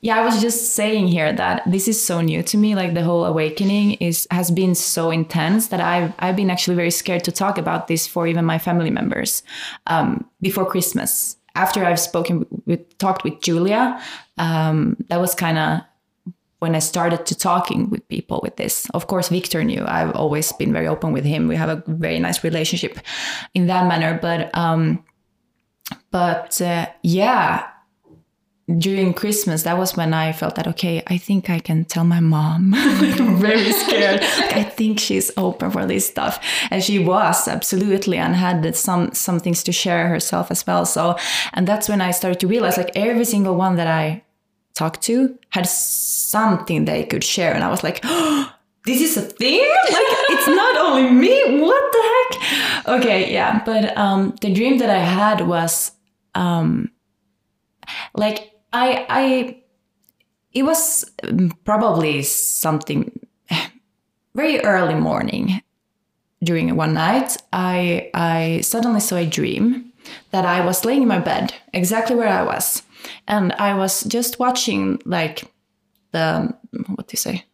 [0.01, 3.03] yeah i was just saying here that this is so new to me like the
[3.03, 7.31] whole awakening is has been so intense that i've i've been actually very scared to
[7.31, 9.43] talk about this for even my family members
[9.87, 14.01] um, before christmas after i've spoken with talked with julia
[14.37, 15.81] um, that was kind of
[16.59, 18.89] when I started to talking with people with this.
[18.93, 19.83] Of course, Victor knew.
[19.85, 21.47] I've always been very open with him.
[21.47, 22.99] We have a very nice relationship
[23.53, 24.19] in that manner.
[24.21, 25.03] But um,
[26.11, 27.67] but uh, yeah,
[28.77, 32.19] during Christmas, that was when I felt that okay, I think I can tell my
[32.19, 32.73] mom.
[32.75, 34.21] I'm very scared.
[34.21, 36.39] like, I think she's open for this stuff,
[36.69, 40.85] and she was absolutely, and had some some things to share herself as well.
[40.85, 41.17] So,
[41.53, 44.23] and that's when I started to realize like every single one that I
[44.75, 48.01] talked to had something they could share, and I was like.
[48.03, 48.53] Oh,
[48.85, 53.95] this is a thing like it's not only me what the heck okay yeah but
[53.97, 55.91] um the dream that i had was
[56.33, 56.89] um
[58.15, 59.61] like I I
[60.53, 63.11] it was mm, probably something
[64.35, 65.61] very early morning
[66.43, 69.91] during one night I I suddenly saw a dream
[70.31, 72.83] that I was laying in my bed exactly where I was.
[73.27, 75.43] And I was just watching like
[76.11, 76.53] the
[76.87, 77.45] what do you say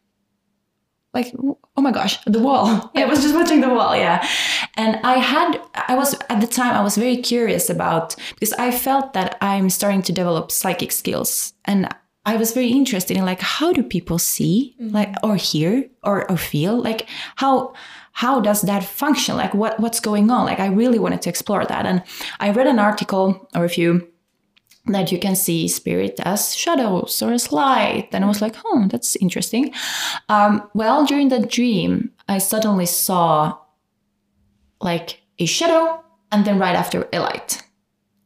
[1.16, 1.34] like
[1.78, 2.92] oh my gosh the wall.
[2.94, 4.28] Yeah, i was just watching the wall yeah.
[4.76, 8.70] And i had i was at the time i was very curious about because i
[8.72, 11.54] felt that i'm starting to develop psychic skills.
[11.66, 11.90] And
[12.26, 14.94] i was very interested in like how do people see mm-hmm.
[14.94, 16.76] like or hear or, or feel?
[16.82, 17.08] Like
[17.38, 17.74] how
[18.12, 19.36] how does that function?
[19.36, 20.46] Like what what's going on?
[20.46, 21.86] Like i really wanted to explore that.
[21.86, 22.04] And
[22.40, 24.08] i read an article or a few
[24.88, 28.10] that you can see spirit as shadows or as light.
[28.12, 29.74] And I was like, oh, that's interesting.
[30.30, 33.58] Um, well, during the dream, I suddenly saw
[34.82, 37.64] like a shadow and then right after a light,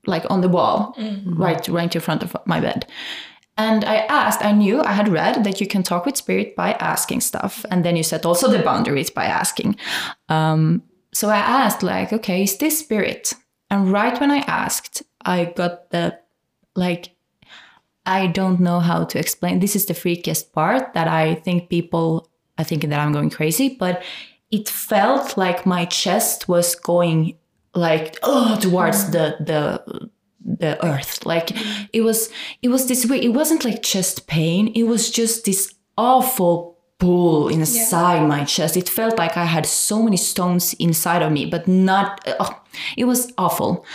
[0.06, 1.42] like on the wall, mm-hmm.
[1.42, 2.86] right, right in front of my bed.
[3.58, 6.74] And I asked, I knew I had read that you can talk with spirit by
[6.74, 7.66] asking stuff.
[7.70, 9.76] And then you set also the boundaries by asking.
[10.30, 13.34] Um, so I asked, like, okay, is this spirit?
[13.70, 16.18] And right when I asked, I got the
[16.80, 17.16] like
[18.06, 19.60] I don't know how to explain.
[19.60, 23.78] This is the freakiest part that I think people are thinking that I'm going crazy,
[23.80, 24.02] but
[24.50, 27.38] it felt like my chest was going
[27.76, 30.10] like oh towards the the
[30.44, 31.26] the earth.
[31.26, 31.52] Like
[31.94, 32.30] it was
[32.62, 33.22] it was this way.
[33.22, 34.70] It wasn't like chest pain.
[34.74, 38.28] It was just this awful pull inside yeah.
[38.28, 38.76] my chest.
[38.76, 42.22] It felt like I had so many stones inside of me, but not.
[42.40, 42.62] Oh,
[42.98, 43.86] it was awful.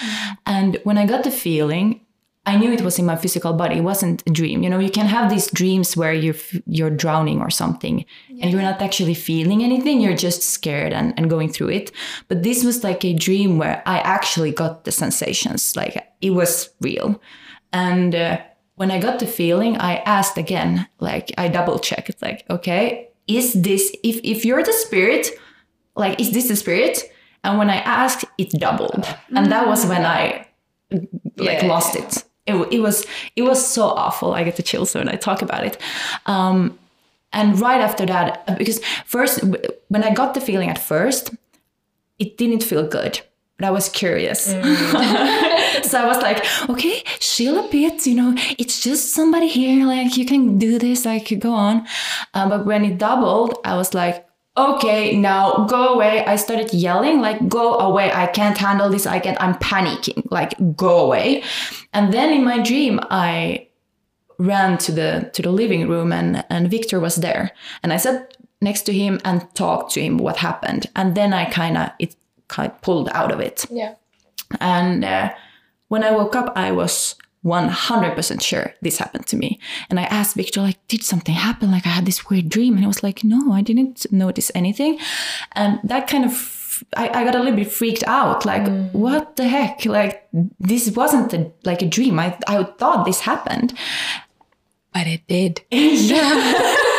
[0.46, 2.00] And when I got the feeling,
[2.46, 3.76] I knew it was in my physical body.
[3.76, 4.62] It wasn't a dream.
[4.62, 6.34] You know, you can have these dreams where you're
[6.66, 8.44] you're drowning or something, yeah.
[8.44, 10.00] and you're not actually feeling anything.
[10.00, 11.90] You're just scared and, and going through it.
[12.28, 15.74] But this was like a dream where I actually got the sensations.
[15.74, 17.20] Like it was real.
[17.72, 18.42] And uh,
[18.74, 20.86] when I got the feeling, I asked again.
[21.00, 22.10] Like I double checked.
[22.10, 25.30] It's like, okay, is this if if you're the spirit?
[25.96, 27.10] Like, is this the spirit?
[27.42, 30.46] And when I asked, it doubled, and that was when I
[31.38, 31.66] like yeah.
[31.66, 34.34] lost it it, it was it was so awful.
[34.34, 35.80] I get the chills when I talk about it.
[36.26, 36.78] Um,
[37.32, 39.42] and right after that, uh, because first
[39.88, 41.34] when I got the feeling at first,
[42.18, 43.20] it didn't feel good.
[43.58, 44.44] but I was curious.
[44.44, 50.16] so I was like, okay, chill a bit, you know, it's just somebody here, like
[50.16, 51.86] you can do this, like go on.
[52.34, 54.26] Um, but when it doubled, I was like,
[54.56, 56.24] okay, now go away.
[56.24, 58.12] I started yelling, like, go away.
[58.12, 59.06] I can't handle this.
[59.06, 61.42] I can't, I'm panicking, like, go away.
[61.92, 63.68] And then in my dream, I
[64.38, 67.52] ran to the to the living room and and Victor was there.
[67.82, 70.86] And I sat next to him and talked to him what happened.
[70.96, 72.16] And then I kind of it
[72.48, 73.66] kind of pulled out of it.
[73.70, 73.94] Yeah.
[74.60, 75.32] And uh,
[75.88, 77.14] when I woke up, I was
[77.44, 79.60] 100% sure this happened to me.
[79.90, 81.70] And I asked Victor, like, did something happen?
[81.70, 82.74] Like, I had this weird dream.
[82.74, 84.98] And he was like, no, I didn't notice anything.
[85.52, 88.46] And that kind of, I, I got a little bit freaked out.
[88.46, 88.92] Like, mm.
[88.92, 89.84] what the heck?
[89.84, 90.26] Like,
[90.58, 92.18] this wasn't a, like a dream.
[92.18, 93.74] I, I thought this happened.
[94.94, 95.60] But it did.
[95.70, 96.80] Yeah.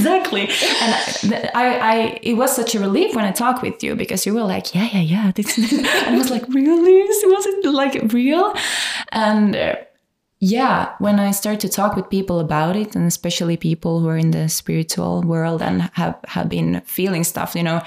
[0.00, 0.48] exactly.
[0.82, 4.34] And I, I, it was such a relief when I talked with you because you
[4.34, 5.32] were like, yeah, yeah, yeah.
[5.32, 7.06] This, and I was like, really?
[7.06, 8.54] This Was it like real?
[9.12, 9.76] And uh,
[10.40, 14.16] yeah, when I start to talk with people about it, and especially people who are
[14.16, 17.82] in the spiritual world and have, have been feeling stuff, you know,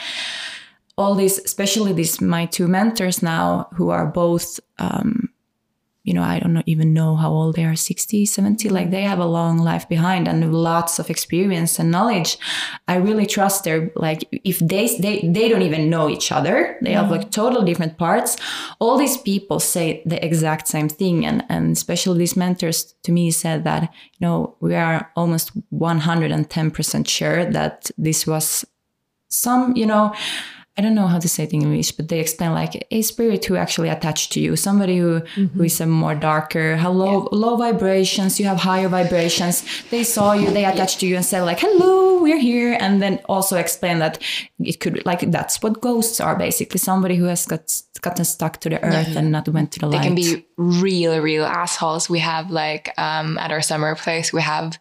[0.97, 5.30] all these, especially these, my two mentors now who are both, um,
[6.04, 8.68] you know, I don't know, even know how old they are 60, 70.
[8.70, 12.38] Like they have a long life behind and lots of experience and knowledge.
[12.89, 16.91] I really trust their, like, if they, they, they don't even know each other, they
[16.91, 17.30] have like mm-hmm.
[17.30, 18.36] totally different parts.
[18.80, 21.26] All these people say the exact same thing.
[21.26, 27.08] And, and especially these mentors to me said that, you know, we are almost 110%
[27.08, 28.66] sure that this was
[29.30, 30.14] some, you know,
[30.76, 33.45] I don't know how to say it in English, but they explain like a spirit
[33.45, 37.57] who actually attached to you, somebody who, who is a more darker, have low low
[37.57, 39.63] vibrations, you have higher vibrations.
[39.91, 43.19] They saw you, they attached to you and said like, "Hello, we're here," and then
[43.30, 44.17] also explain that
[44.59, 47.69] it could like that's what ghosts are basically, somebody who has got
[48.01, 50.05] gotten stuck to the earth and not went to the They light.
[50.07, 52.09] can be real, real assholes.
[52.09, 54.80] We have like um, at our summer place, we have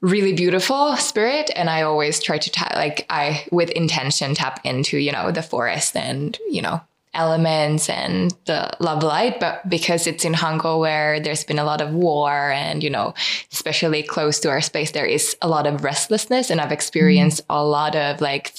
[0.00, 4.96] really beautiful spirit, and I always try to tap like I with intention tap into
[4.98, 6.80] you know the forest and you know
[7.12, 11.80] elements and the love light but because it's in Hango where there's been a lot
[11.80, 13.14] of war and you know
[13.50, 17.64] especially close to our space there is a lot of restlessness and I've experienced a
[17.64, 18.54] lot of like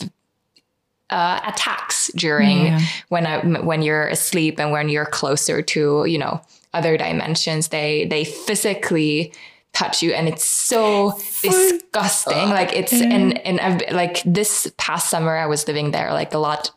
[1.10, 2.80] uh, attacks during Yeah.
[3.10, 6.42] when I when you're asleep and when you're closer to you know
[6.74, 9.32] other dimensions they they physically
[9.74, 12.50] touch you and it's so disgusting.
[12.50, 16.38] Like it's and and I've like this past summer I was living there like a
[16.38, 16.72] lot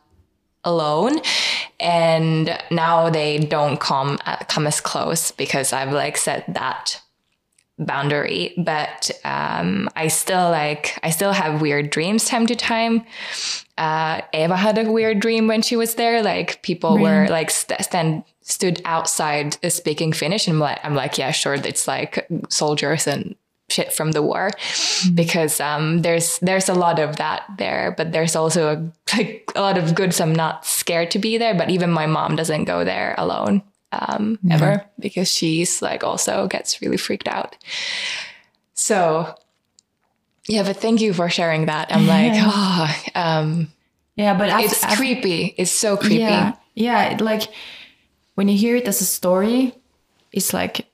[0.63, 1.19] alone
[1.79, 7.01] and now they don't come uh, come as close because I've like set that
[7.77, 8.53] boundary.
[8.57, 13.05] But um I still like I still have weird dreams time to time.
[13.77, 16.23] Uh Eva had a weird dream when she was there.
[16.23, 21.17] Like people were like st- stand stood outside speaking Finnish and I'm like, I'm like
[21.17, 21.55] yeah sure.
[21.55, 23.35] It's like soldiers and
[23.67, 24.51] shit from the war
[25.15, 28.77] because um there's there's a lot of that there but there's also a,
[29.17, 32.05] like a lot of good so I'm not scared to be there but even my
[32.05, 37.57] mom doesn't go there alone um ever because she's like also gets really freaked out.
[38.75, 39.33] So
[40.47, 41.91] yeah but thank you for sharing that.
[41.91, 43.69] I'm like oh um
[44.15, 45.55] yeah, but after, it's after- creepy.
[45.57, 46.15] It's so creepy.
[46.17, 47.17] Yeah, yeah.
[47.19, 47.49] Like
[48.35, 49.73] when you hear it as a story,
[50.31, 50.87] it's like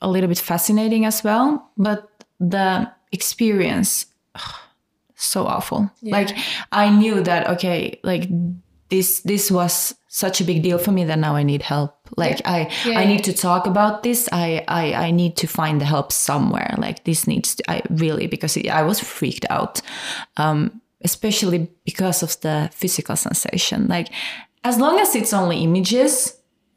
[0.00, 1.70] a little bit fascinating as well.
[1.76, 2.08] But
[2.40, 4.06] the experience,
[5.14, 5.90] so awful.
[6.02, 6.36] Like
[6.72, 8.28] I knew that okay, like
[8.90, 11.96] this this was such a big deal for me that now I need help.
[12.16, 13.08] Like I Yeah, I yeah.
[13.08, 14.28] need to talk about this.
[14.30, 16.74] I I I need to find the help somewhere.
[16.78, 19.80] Like this needs to, I really because I was freaked out.
[20.36, 23.86] Um especially because of the physical sensation.
[23.88, 24.08] Like
[24.62, 26.34] as long as it's only images,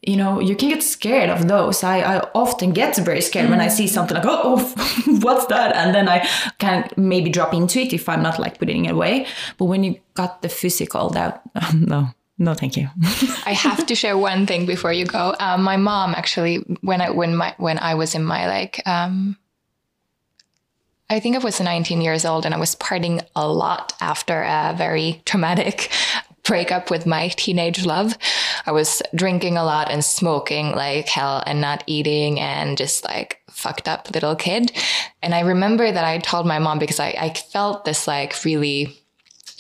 [0.08, 1.84] you know, you can get scared of those.
[1.84, 4.42] I, I often get very scared when I see something like, oh,
[4.78, 5.76] oh what's that?
[5.76, 6.28] And then I
[6.60, 9.28] can maybe drop into it if I'm not like putting it away.
[9.58, 11.42] But when you got the physical, that
[11.74, 12.88] no, no, thank you.
[13.46, 15.36] I have to share one thing before you go.
[15.40, 19.38] Um, my mom actually, when I when my when I was in my like, um,
[21.10, 24.74] I think I was 19 years old, and I was partying a lot after a
[24.78, 25.92] very traumatic
[26.48, 28.18] breakup with my teenage love.
[28.66, 33.42] I was drinking a lot and smoking like hell, and not eating, and just like
[33.50, 34.72] fucked up little kid.
[35.22, 38.98] And I remember that I told my mom because I, I felt this like really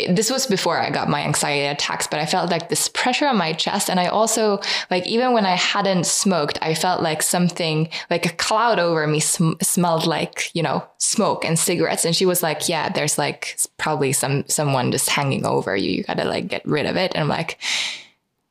[0.09, 3.37] this was before I got my anxiety attacks, but I felt like this pressure on
[3.37, 3.89] my chest.
[3.89, 4.59] And I also,
[4.91, 9.19] like, even when I hadn't smoked, I felt like something, like a cloud over me
[9.19, 12.05] sm- smelled like, you know, smoke and cigarettes.
[12.05, 15.89] And she was like, yeah, there's like probably some, someone just hanging over you.
[15.89, 17.13] You gotta like get rid of it.
[17.15, 17.57] And I'm like,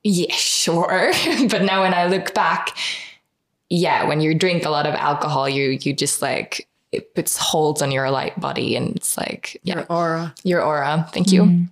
[0.03, 1.13] yeah, sure.
[1.49, 2.77] but now when I look back,
[3.69, 7.83] yeah, when you drink a lot of alcohol, you you just like it puts holds
[7.83, 10.35] on your light body and it's like yeah, Your aura.
[10.45, 11.09] your aura.
[11.13, 11.67] Thank you.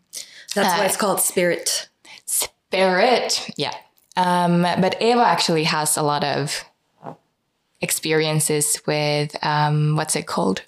[0.54, 1.88] That's why Uh, it's called spirit.
[2.26, 3.50] Spirit.
[3.56, 3.74] Yeah.
[4.16, 6.64] Um, but Eva actually has a lot of
[7.80, 10.62] experiences with um, what's it called?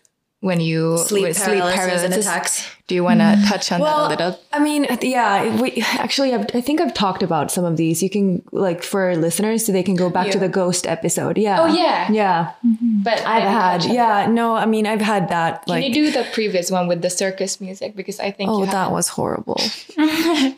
[0.47, 2.65] When you Sleep with paralysis and attacks.
[2.87, 3.49] Do you want to mm.
[3.49, 4.41] touch on that a little?
[4.53, 8.01] I mean, yeah, we actually, I've, I think I've talked about some of these.
[8.01, 11.37] You can, like, for listeners, so they can go back to the ghost episode.
[11.37, 11.61] Yeah.
[11.61, 12.13] Oh, yeah.
[12.13, 12.53] Yeah.
[12.65, 13.03] Mm-hmm.
[13.03, 15.65] But I've had, yeah, no, I mean, I've had that.
[15.65, 17.97] Can Like, you do the previous one with the circus music?
[17.97, 19.61] Because I think oh, that was horrible.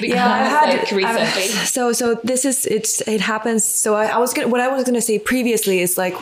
[0.00, 3.64] Yeah, I've had like I've- so so this is it's it happens.
[3.64, 6.14] So I, I was gonna what I was gonna say previously is like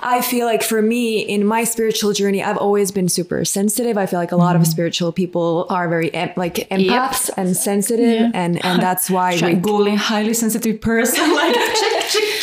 [0.00, 3.98] I feel like for me in my spiritual journey, I've always been super sensitive.
[3.98, 4.70] I feel like a lot of mm-hmm.
[4.70, 10.34] spiritual people are very em- like empaths and sensitive, and and that's why Googling highly
[10.34, 11.26] sensitive person.
[11.38, 12.37] Like, check, check,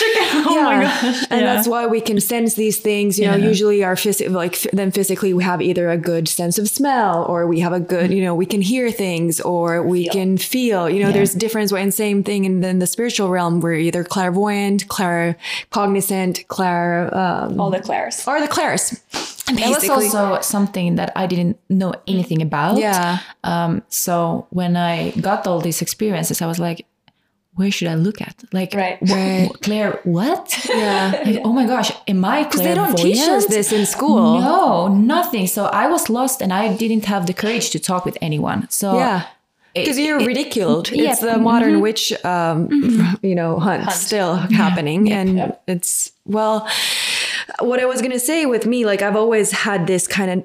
[0.88, 1.16] check.
[1.26, 1.54] Oh and Yeah.
[1.54, 3.18] that's why we can sense these things.
[3.20, 3.48] You know, Yeah.
[3.48, 7.26] usually our phys- like f- then physically we have either a good sense of smell,
[7.30, 10.90] or we have a good, you know, we can hear things, or we can feel.
[10.90, 11.72] You know, there's difference.
[11.72, 17.70] And same thing in, in the spiritual realm, we're either clairvoyant, claircognizant, clair, um, All
[17.70, 19.00] the clairs or the clairs.
[19.48, 22.78] That was also something that I didn't know anything about.
[22.78, 23.20] Yeah.
[23.44, 26.86] Um, so when I got all these experiences, I was like,
[27.56, 28.36] where should I look at?
[28.51, 28.97] Like, Right.
[29.01, 30.45] wh- wh- Claire, what?
[30.70, 31.12] Yeah.
[31.26, 34.39] Like, oh my gosh, am I Because they don't teach us this in school.
[34.39, 35.47] No, nothing.
[35.47, 38.68] So I was lost and I didn't have the courage to talk with anyone.
[38.70, 39.22] So Yeah.
[39.74, 40.89] Because you're it- ridiculed.
[40.91, 42.58] yeah, It's the modern witch, um,
[43.22, 46.66] you know, hunt, still happening, and it's well.
[47.60, 50.38] What I was gonna say with me, like I've always had this kind of.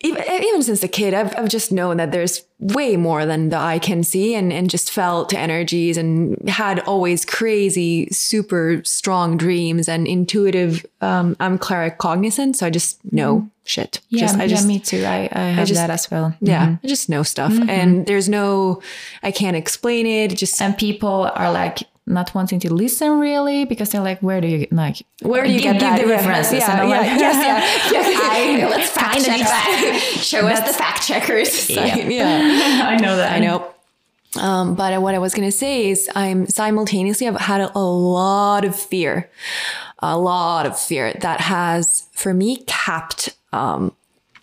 [0.00, 3.56] Even, even since a kid, I've, I've just known that there's way more than the
[3.56, 9.88] eye can see and, and just felt energies and had always crazy, super strong dreams
[9.88, 10.84] and intuitive.
[11.00, 13.48] Um, I'm claircognizant, so I just know mm-hmm.
[13.64, 14.00] shit.
[14.08, 15.04] yeah, just, I yeah, just, me too.
[15.04, 16.34] I, I have just- that as well.
[16.40, 16.86] yeah, mm-hmm.
[16.86, 17.52] I just know stuff.
[17.52, 17.70] Mm-hmm.
[17.70, 18.82] And there's no,
[19.22, 20.36] I can't explain it.
[20.36, 24.48] Just And people are like not wanting to listen really because they're like, where do
[24.48, 25.02] you like?
[25.22, 25.98] Where do you give, get that?
[25.98, 26.60] Give the references.
[26.60, 28.20] yeah, and I'm yeah, like, yes, yeah, yes.
[28.22, 30.00] I, let's fact check that.
[30.20, 31.70] Show us the fact checkers.
[31.70, 31.96] yeah.
[31.96, 32.88] yeah.
[32.88, 33.32] I know that.
[33.32, 33.74] I know.
[34.36, 37.80] Um, but what I was going to say is I'm simultaneously, I've had a, a
[37.80, 39.30] lot of fear,
[40.00, 43.94] a lot of fear that has, for me, capped, um,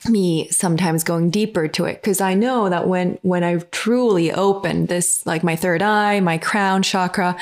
[0.09, 4.85] me sometimes going deeper to it because I know that when when I truly open
[4.87, 7.37] this like my third eye, my crown chakra,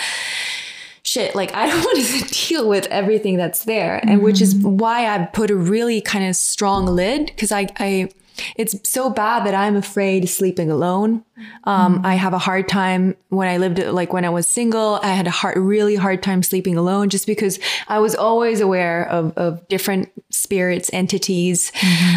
[1.03, 3.99] shit, like I don't want to deal with everything that's there.
[4.03, 4.77] And which is mm-hmm.
[4.77, 8.09] why I put a really kind of strong lid because I, I,
[8.55, 11.23] it's so bad that I'm afraid sleeping alone.
[11.65, 15.07] Um, I have a hard time when I lived, like when I was single, I
[15.07, 19.37] had a hard, really hard time sleeping alone just because I was always aware of,
[19.37, 21.71] of different spirits, entities,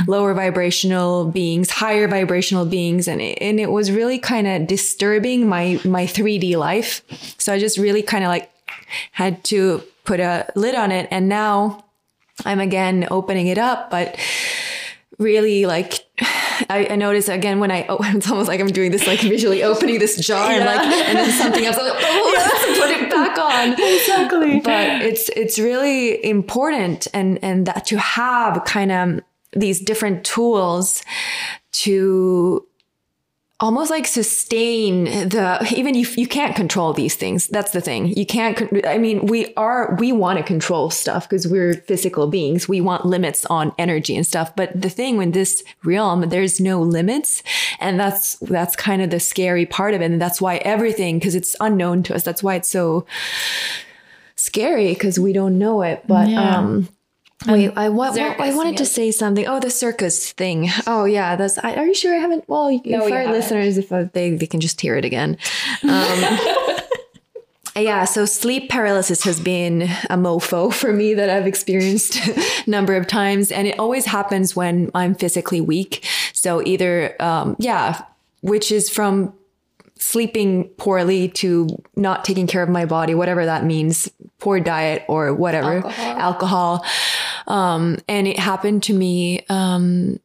[0.06, 3.08] lower vibrational beings, higher vibrational beings.
[3.08, 7.02] And it, and it was really kind of disturbing my, my 3D life.
[7.38, 8.50] So I just really kind of like,
[9.12, 11.08] had to put a lid on it.
[11.10, 11.84] And now
[12.44, 14.18] I'm again opening it up, but
[15.18, 15.94] really like
[16.68, 19.62] I, I notice again when I oh, it's almost like I'm doing this like visually
[19.62, 22.32] opening this jar and like and then something else I'm like, oh,
[22.66, 23.72] let's put it back on.
[23.72, 24.60] Exactly.
[24.60, 29.20] but it's it's really important and and that to have kind of
[29.52, 31.02] these different tools
[31.72, 32.66] to
[33.58, 38.08] almost like sustain the even you you can't control these things that's the thing.
[38.08, 42.68] You can't i mean we are we want to control stuff because we're physical beings.
[42.68, 44.54] We want limits on energy and stuff.
[44.54, 47.42] But the thing with this realm there's no limits
[47.80, 50.10] and that's that's kind of the scary part of it.
[50.10, 52.22] And that's why everything because it's unknown to us.
[52.24, 53.06] That's why it's so
[54.36, 56.02] scary because we don't know it.
[56.06, 56.58] But Yeah.
[56.58, 56.88] um
[57.46, 59.46] Wait, I, what, I wanted to say something.
[59.46, 60.68] Oh, the circus thing.
[60.86, 61.36] Oh, yeah.
[61.36, 61.58] That's.
[61.58, 62.48] I, are you sure I haven't?
[62.48, 65.36] Well, No, for our listeners, if uh, they they can just hear it again.
[65.84, 66.38] Um,
[67.76, 68.04] yeah.
[68.04, 73.06] So sleep paralysis has been a mofo for me that I've experienced a number of
[73.06, 76.04] times, and it always happens when I'm physically weak.
[76.32, 78.02] So either, um, yeah,
[78.40, 79.34] which is from
[79.98, 85.32] sleeping poorly to not taking care of my body, whatever that means, poor diet or
[85.34, 86.16] whatever, Alcohol.
[86.18, 86.84] alcohol.
[87.46, 90.20] Um, and it happened to me um,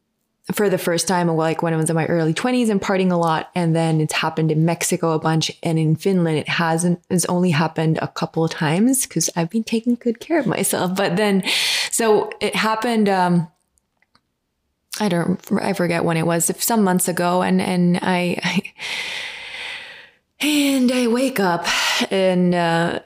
[0.51, 3.15] for the first time, like when I was in my early 20s and partying a
[3.15, 3.49] lot.
[3.55, 5.51] And then it's happened in Mexico a bunch.
[5.63, 9.63] And in Finland, it hasn't, it's only happened a couple of times because I've been
[9.63, 10.95] taking good care of myself.
[10.95, 11.43] But then,
[11.91, 13.07] so it happened.
[13.07, 13.47] Um,
[14.99, 17.41] I don't, I forget when it was, some months ago.
[17.41, 18.61] And, and I, I
[20.41, 21.65] And I wake up
[22.11, 22.99] and, uh,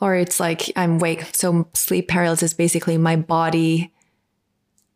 [0.00, 1.24] or it's like I'm wake.
[1.34, 3.92] So sleep paralysis, is basically my body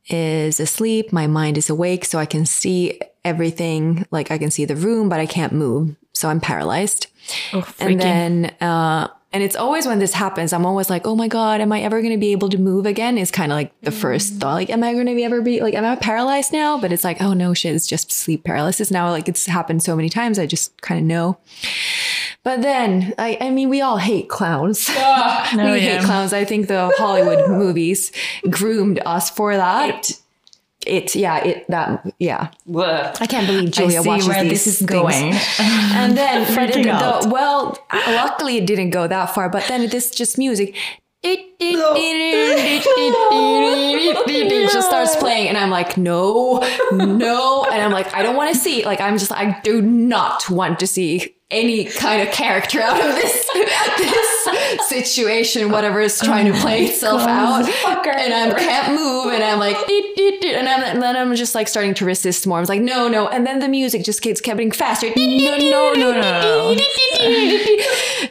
[0.08, 4.06] is asleep, my mind is awake, so I can see everything.
[4.10, 5.96] Like I can see the room, but I can't move.
[6.12, 7.08] So I'm paralyzed.
[7.52, 11.26] Oh, and then, uh, and it's always when this happens, I'm always like, oh my
[11.26, 13.18] God, am I ever going to be able to move again?
[13.18, 14.38] Is kind of like the first mm.
[14.38, 14.54] thought.
[14.54, 16.78] Like, am I going to be ever be like, am I paralyzed now?
[16.78, 18.92] But it's like, oh no, shit, it's just sleep paralysis.
[18.92, 20.38] Now, like, it's happened so many times.
[20.38, 21.38] I just kind of know.
[22.44, 24.88] But then, I, I mean, we all hate clowns.
[24.88, 25.78] we oh, yeah.
[25.78, 26.32] hate clowns.
[26.32, 28.12] I think the Hollywood movies
[28.48, 30.10] groomed us for that.
[30.10, 30.20] It,
[31.16, 32.50] yeah, it, that, yeah.
[33.20, 35.34] I can't believe Julia I see watches where these this is going.
[35.96, 37.22] And then, but it Freaking didn't out.
[37.24, 40.76] go, well, luckily it didn't go that far, but then this just music.
[44.26, 46.58] It just starts playing, and I'm like, no,
[46.92, 47.64] no.
[47.64, 50.78] And I'm like, I don't want to see, like, I'm just, I do not want
[50.80, 54.48] to see any kind of character out of this, this
[54.88, 57.64] situation, whatever is trying to play itself out.
[57.64, 61.94] And I can't move, and I'm like, and, I'm, and then I'm just like starting
[61.94, 62.58] to resist more.
[62.58, 63.28] I was like, no, no.
[63.28, 65.08] And then the music just keeps getting faster.
[65.16, 66.76] no, no, no, no.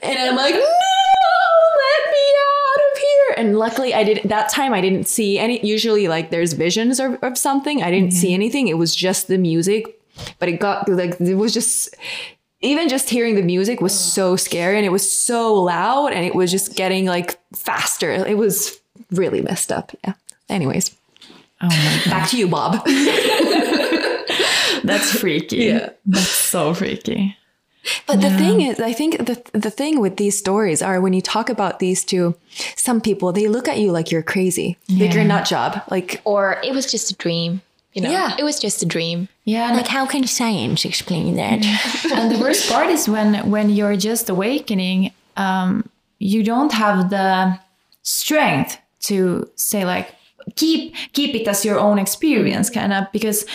[0.01, 0.82] And I'm like, no,
[3.37, 4.73] And luckily, I did that time.
[4.73, 5.65] I didn't see any.
[5.65, 7.83] Usually, like there's visions of, of something.
[7.83, 8.35] I didn't see mm-hmm.
[8.35, 8.67] anything.
[8.67, 9.99] It was just the music.
[10.39, 11.95] But it got like it was just
[12.61, 16.35] even just hearing the music was so scary, and it was so loud, and it
[16.35, 18.11] was just getting like faster.
[18.11, 18.79] It was
[19.11, 19.91] really messed up.
[20.03, 20.13] Yeah.
[20.49, 20.95] Anyways,
[21.63, 21.69] Oh
[22.09, 22.83] back to you, Bob.
[24.83, 25.57] that's freaky.
[25.57, 25.89] Yeah.
[26.05, 27.37] That's so freaky.
[28.07, 31.21] But the thing is, I think the the thing with these stories are when you
[31.21, 32.35] talk about these to
[32.75, 36.21] some people, they look at you like you're crazy, like you're a nut job, like
[36.23, 37.61] Or it was just a dream.
[37.93, 38.35] You know, Yeah.
[38.39, 39.27] it was just a dream.
[39.45, 41.59] Yeah, and, how can science explain that?
[42.11, 45.89] and the worst part is when when you're just awakening, um,
[46.19, 47.59] you don't have the
[48.01, 48.77] strength
[49.07, 50.15] to say like
[50.55, 53.45] keep keep it as your own experience, kind of because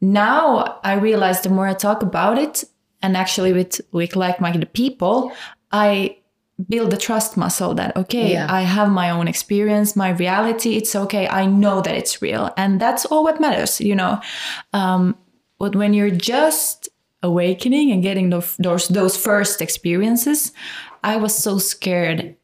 [0.00, 2.64] now I realize the more I talk about it,
[3.02, 5.32] and actually with with like-minded people,
[5.72, 6.16] I
[6.68, 8.46] build the trust muscle that okay, Yeah.
[8.48, 10.76] I have my own experience, my reality.
[10.76, 11.26] It's okay.
[11.28, 13.80] I know that it's real, and that's all what matters.
[13.80, 14.20] You know,
[14.72, 15.16] um,
[15.58, 16.88] but when you're just
[17.22, 20.52] awakening and getting those those, those first experiences,
[21.04, 22.36] I was so scared,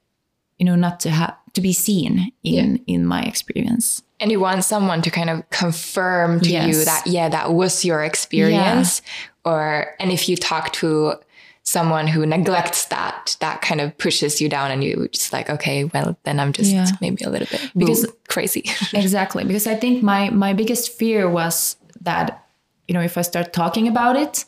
[0.58, 4.02] you know, not to have to be seen in in my experience.
[4.18, 8.02] And you want someone to kind of confirm to you that, yeah, that was your
[8.02, 9.02] experience.
[9.46, 11.14] Or, and if you talk to
[11.62, 15.84] someone who neglects that, that kind of pushes you down and you just like, okay,
[15.84, 16.86] well, then I'm just Yeah.
[17.00, 18.64] maybe a little bit Because- crazy.
[18.92, 22.44] exactly because i think my my biggest fear was that
[22.88, 24.44] you know if i start talking about it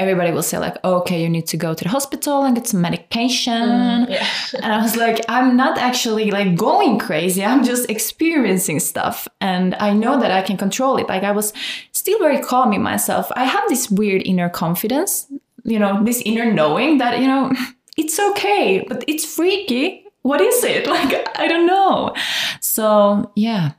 [0.00, 2.66] everybody will say like oh, okay you need to go to the hospital and get
[2.66, 3.68] some medication.
[3.68, 4.26] Mm, yeah,
[4.62, 7.44] and i was like i'm not actually like going crazy.
[7.44, 11.06] I'm just experiencing stuff and i know that i can control it.
[11.08, 11.52] Like i was
[11.92, 13.30] still very calm in myself.
[13.36, 15.26] I have this weird inner confidence
[15.64, 17.52] you know this inner knowing that you know
[17.96, 20.04] it's okay but it's freaky.
[20.22, 20.86] What is it?
[20.96, 22.14] Like i don't know.
[22.60, 23.72] So yeah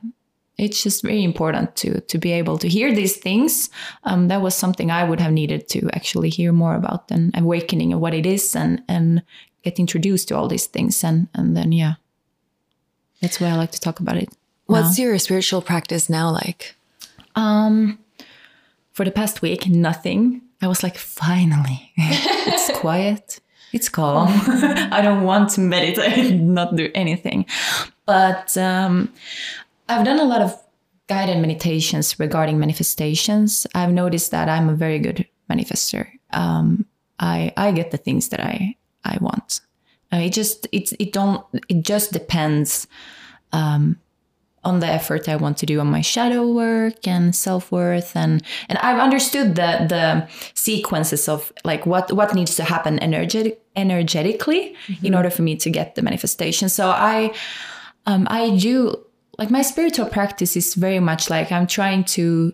[0.58, 3.70] it's just very important to to be able to hear these things.
[4.04, 7.92] Um, that was something i would have needed to actually hear more about and awakening
[7.92, 9.22] and what it is and and
[9.62, 11.94] get introduced to all these things and and then yeah.
[13.20, 14.28] That's why i like to talk about it
[14.66, 16.74] What's your spiritual practice now like?
[17.36, 17.98] um
[18.92, 20.42] for the past week nothing.
[20.60, 21.92] I was like finally.
[22.46, 23.40] It's quiet.
[23.72, 24.28] It's calm.
[24.92, 27.46] I don't want to meditate not do anything.
[28.06, 29.08] But um
[29.92, 30.58] i've done a lot of
[31.08, 33.66] guided meditations regarding manifestations.
[33.74, 36.08] I've noticed that i'm a very good manifester.
[36.32, 36.86] Um
[37.18, 39.60] i i get the things that i i want.
[40.12, 42.86] Uh, it just it's it don't it just depends
[44.64, 48.42] on the effort I want to do on my shadow work and self worth and
[48.68, 54.76] and I've understood the the sequences of like what what needs to happen energetic energetically
[55.02, 56.68] in order for me to get the manifestation.
[56.68, 57.34] So I
[58.06, 59.04] um I do
[59.38, 62.52] like my spiritual practice is very much like I'm trying to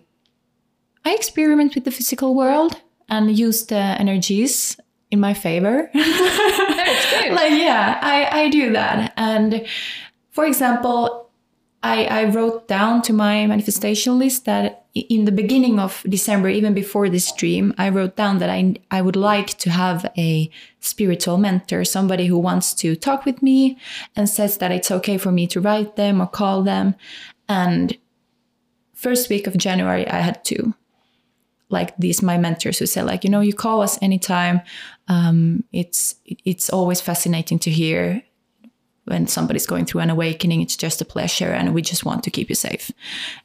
[1.05, 4.77] I experiment with the physical world and use the energies
[5.11, 5.89] in my favor.
[5.93, 9.65] like yeah, I I do that and
[10.31, 11.28] for example
[11.81, 16.73] I, I wrote down to my manifestation list that in the beginning of December, even
[16.73, 20.49] before this dream, I wrote down that I, I would like to have a
[20.81, 23.77] spiritual mentor, somebody who wants to talk with me
[24.15, 26.95] and says that it's okay for me to write them or call them.
[27.47, 27.97] And
[28.93, 30.73] first week of January, I had two.
[31.69, 34.61] like these my mentors who said like you know you call us anytime
[35.07, 38.23] um, it's it's always fascinating to hear
[39.09, 42.31] when somebody's going through an awakening it's just a pleasure and we just want to
[42.31, 42.91] keep you safe.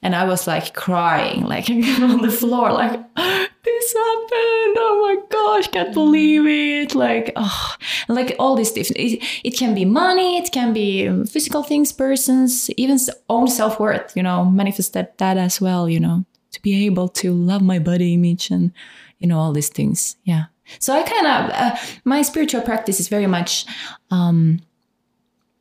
[0.03, 4.77] And i was like crying like on the floor like this happened.
[4.79, 6.95] Oh my gosh can't believe it.
[6.95, 7.75] Like oh
[8.09, 12.71] like all these different it, it can be money it can be physical things persons
[12.77, 16.25] even own self-worth you know manifest that, that as well you know
[16.55, 18.73] to be able to love my body image and
[19.19, 20.17] you know all these things.
[20.25, 20.45] Yeah.
[20.79, 23.67] So i kind of uh, my spiritual practice is very much
[24.11, 24.61] um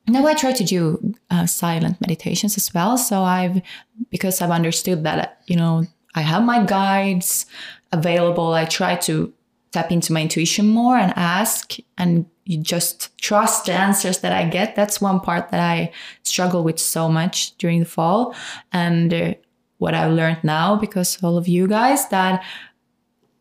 [0.07, 2.97] now I try to do uh, silent meditations as well.
[2.97, 3.61] So I've
[4.09, 5.85] because I've understood that you know
[6.15, 7.45] I have my guides
[7.91, 8.53] available.
[8.53, 9.33] I try to
[9.71, 14.47] tap into my intuition more and ask and you just trust the answers that I
[14.47, 14.75] get.
[14.75, 15.91] That's one part that I
[16.23, 18.35] struggle with so much during the fall.
[18.71, 19.33] And uh,
[19.77, 22.43] what I've learned now, because all of you guys, that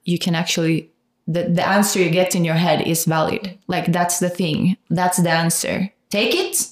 [0.05, 0.91] you can actually
[1.27, 3.59] the, the answer you get in your head is valid.
[3.69, 4.77] Like that's the thing.
[4.91, 5.93] That's the answer.
[6.13, 6.69] Take it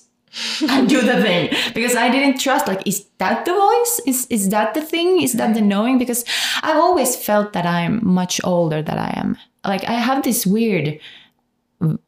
[0.68, 1.48] and do the thing.
[1.74, 4.00] Because I didn't trust, like, is that the voice?
[4.06, 5.22] Is is that the thing?
[5.22, 5.96] Is that the knowing?
[5.96, 6.24] Because
[6.62, 9.38] I've always felt that I'm much older than I am.
[9.64, 11.00] Like I have this weird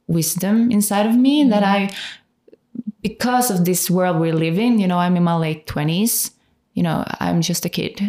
[0.06, 1.50] wisdom inside of me mm-hmm.
[1.50, 1.90] that I
[3.00, 6.32] because of this world we live in, you know, I'm in my late twenties,
[6.74, 8.00] you know, I'm just a kid.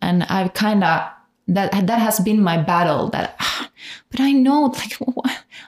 [0.00, 1.04] And I've kind of
[1.48, 3.36] that that has been my battle that
[4.10, 4.96] but i know like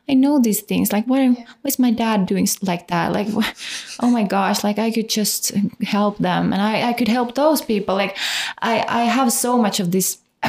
[0.09, 3.28] i know these things like what what's my dad doing like that like
[4.01, 5.52] oh my gosh like i could just
[5.82, 8.16] help them and i i could help those people like
[8.60, 10.18] i i have so much of this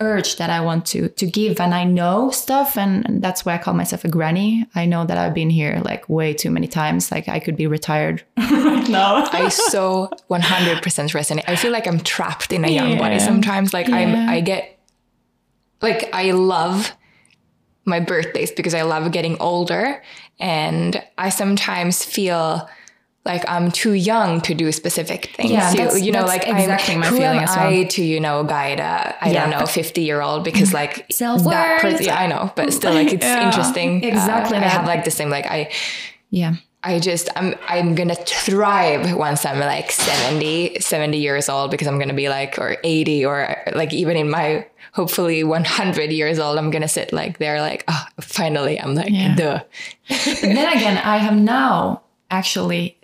[0.00, 3.58] urge that I want to to give and I know stuff and, that's why I
[3.58, 4.66] call myself a granny.
[4.74, 7.12] I know that I've been here like way too many times.
[7.12, 9.28] Like I could be retired right now.
[9.32, 11.44] I so 100% resonate.
[11.46, 13.74] I feel like I'm trapped in a young body sometimes.
[13.74, 14.79] Like I'm, I get,
[15.82, 16.92] like I love
[17.84, 20.02] my birthdays because I love getting older,
[20.38, 22.68] and I sometimes feel
[23.26, 25.50] like I'm too young to do specific things.
[25.50, 27.68] Yeah, you, that's- you know, like exactly I'm, my who feeling am as well.
[27.68, 29.48] I to you know guide a I Yeah.
[29.50, 31.52] don't know 50 year old because like Self-worth.
[31.52, 32.00] that.
[32.02, 34.02] Yeah, I know, but still like it's Yeah, interesting.
[34.04, 35.70] exactly Uh, I have like the same like I.
[36.30, 36.54] yeah.
[36.82, 41.98] I just I'm I'm gonna thrive once I'm like 70 70 years old because I'm
[41.98, 46.70] gonna be like or 80 or like even in my hopefully 100 years old I'm
[46.70, 49.34] gonna sit like there like oh finally I'm like Yeah.
[49.36, 49.60] duh
[50.08, 52.96] But then again, I have now actually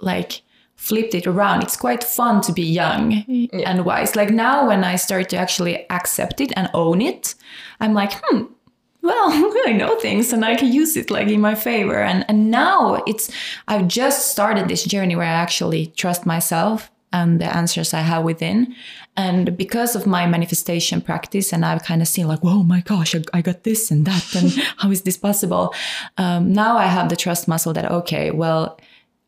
[0.00, 0.42] like
[0.76, 1.62] flipped it around.
[1.62, 3.12] It's quite fun to be young
[3.52, 4.16] and wise.
[4.16, 7.34] Like now, when I start to actually accept it and own it,
[7.80, 8.44] I'm like, hmm,
[9.02, 9.28] well,
[9.66, 11.98] I know things and I can use it like in my favor.
[11.98, 13.30] And and now it's
[13.68, 18.24] I've just started this journey where I actually trust myself and the answers I have
[18.24, 18.74] within.
[19.16, 23.14] And because of my manifestation practice, and I've kind of seen like, whoa, my gosh,
[23.14, 25.74] I, I got this and that, and how is this possible?
[26.16, 28.78] Um, now I have the trust muscle that okay, well,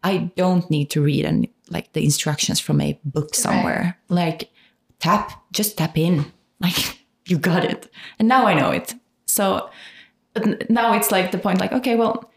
[0.04, 3.98] I don't need to read and like the instructions from a book somewhere.
[4.09, 4.50] Like
[4.98, 6.26] tap, just tap in.
[6.60, 7.90] Like you got it.
[8.18, 8.94] And now I know it.
[9.26, 9.70] So
[10.34, 12.30] but now it's like the point like, okay, well,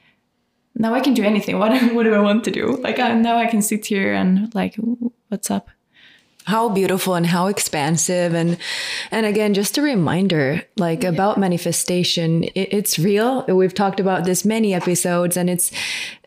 [0.75, 1.59] now I can do anything.
[1.59, 2.77] What, what do I want to do?
[2.77, 4.75] Like I, now I can sit here and like,
[5.29, 5.69] what's up?
[6.45, 8.33] How beautiful and how expansive.
[8.33, 8.57] And
[9.11, 13.43] and again just a reminder like about manifestation it, it's real.
[13.45, 15.71] We've talked about this many episodes and it's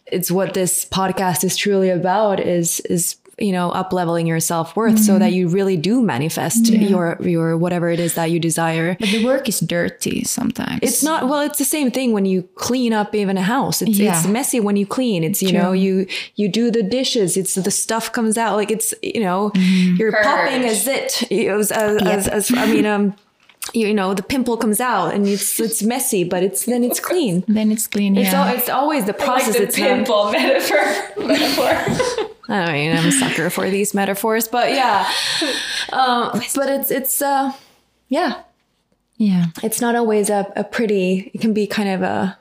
[0.06, 4.98] it's what this podcast is truly about is is you know up leveling your self-worth
[4.98, 8.96] so that you really do manifest your your whatever it is that you desire.
[8.98, 10.80] But the work is dirty sometimes.
[10.82, 13.82] it's not well it's the same thing when you clean up even a house.
[13.82, 14.16] It's, Yeah.
[14.18, 15.22] it's messy when you clean.
[15.24, 17.36] It's you know you you do the dishes.
[17.36, 18.56] It's the stuff comes out.
[18.56, 19.52] Like it's you know
[19.98, 23.14] you're popping a zit it was as, as, as i mean um
[23.74, 27.44] you know the pimple comes out and it's it's messy but it's then it's clean.
[27.48, 28.16] Then it's clean.
[28.16, 28.46] it's, yeah.
[28.48, 29.56] al- it's always the process.
[29.56, 30.32] it's not, metaphor
[31.26, 35.10] metaphor I mean, I'm a sucker for these metaphors, but yeah.
[35.92, 37.52] Um, but it's it's uh,
[38.08, 38.42] yeah,
[39.16, 39.46] yeah.
[39.62, 41.30] it's not always a, a pretty.
[41.34, 42.38] It can be kind of a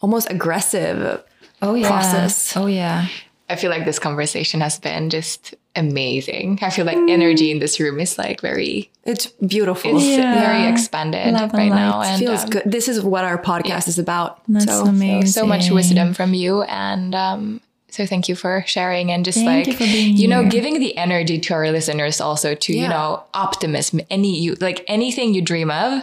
[0.00, 1.22] almost aggressive
[1.62, 1.88] Oh yeah.
[1.88, 2.56] process.
[2.56, 3.06] Oh yeah.
[3.48, 7.78] I feel like this conversation has been just amazing I feel like energy in this
[7.80, 9.96] room is like very It's beautiful.
[9.96, 10.40] it's Yeah.
[10.40, 12.06] very expanded Love and right now light.
[12.08, 12.62] and feels um, good.
[12.64, 14.40] This is what our podcast is about.
[14.48, 15.26] That's so amazing.
[15.26, 17.60] so much wisdom from you and um
[17.94, 19.86] so thank you for sharing and just Thank like you
[20.22, 20.50] you know here.
[20.56, 25.26] giving the energy to our listeners also to you know optimism any you like anything
[25.36, 26.02] you dream of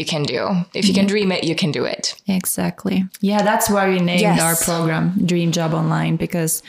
[0.00, 0.40] you can do
[0.74, 3.04] if you can dream it you can do it Exactly.
[3.20, 4.40] Yeah, that's why we named Yes.
[4.40, 6.62] our program Dream Job Online because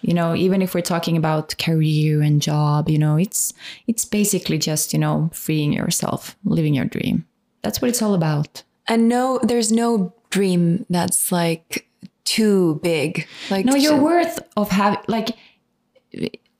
[0.00, 3.52] you know even if we're talking about career and job you know it's
[3.86, 7.24] it's basically just you know freeing yourself living your dream
[7.62, 11.87] that's what it's all about And no, there's no dream that's like
[12.36, 13.26] too big.
[13.50, 15.28] Like no you're to- worth of having like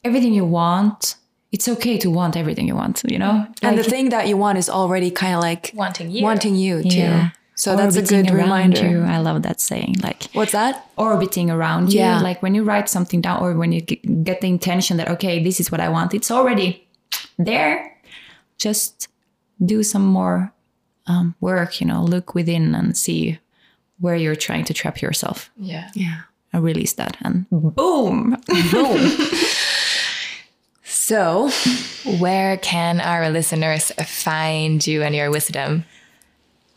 [0.05, 1.17] everything you want
[1.51, 4.37] it's okay to want everything you want you know and Like, the thing that you
[4.45, 6.23] want is already kind of like Wanting you.
[6.23, 6.99] wanting you too.
[6.99, 7.31] Yeah.
[7.55, 8.87] So that's a good reminder.
[8.89, 9.03] you.
[9.03, 10.75] i love that saying like What's that?
[10.97, 12.01] orbiting around you.
[12.01, 12.21] Yeah.
[12.29, 15.59] Like when you write something down or when you get the intention that, okay, this
[15.63, 16.87] is what I want, it's already
[17.51, 17.77] there.
[18.67, 19.09] Just
[19.73, 20.53] do some more
[21.07, 23.39] um, work, you know, look within and see
[24.01, 25.91] where you're trying to trap yourself Yeah.
[25.95, 26.21] Yeah.
[26.53, 27.17] and release that.
[27.23, 28.37] And boom.
[28.73, 29.11] Boom.
[30.85, 31.51] so
[32.19, 35.85] Where can our listeners find you and your wisdom?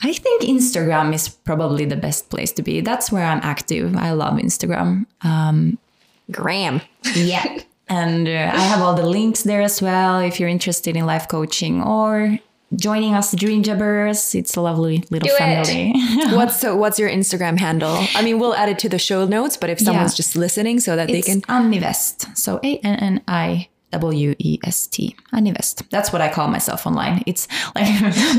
[0.04, 2.82] I think Instagram is probably the best place to be.
[2.82, 3.96] That's where I'm active.
[3.96, 5.06] I love Instagram.
[6.32, 6.82] Graham.
[7.16, 7.60] Yeah.
[7.92, 11.28] And uh, I have all the links there as well if you're interested in life
[11.28, 12.40] coaching or
[12.76, 14.34] joining us, Dream Jobbers.
[14.36, 15.94] It's a lovely little Do family.
[16.36, 17.98] What's so what's your Instagram handle?
[18.16, 20.18] I mean, we'll add it to the show notes, but if someone's Yeah.
[20.18, 22.38] just listening so that they can Anniwest.
[22.38, 25.16] So A N N I W E S T.
[25.34, 25.84] Anniwest.
[25.90, 27.24] That's what I call myself online.
[27.28, 27.88] It's like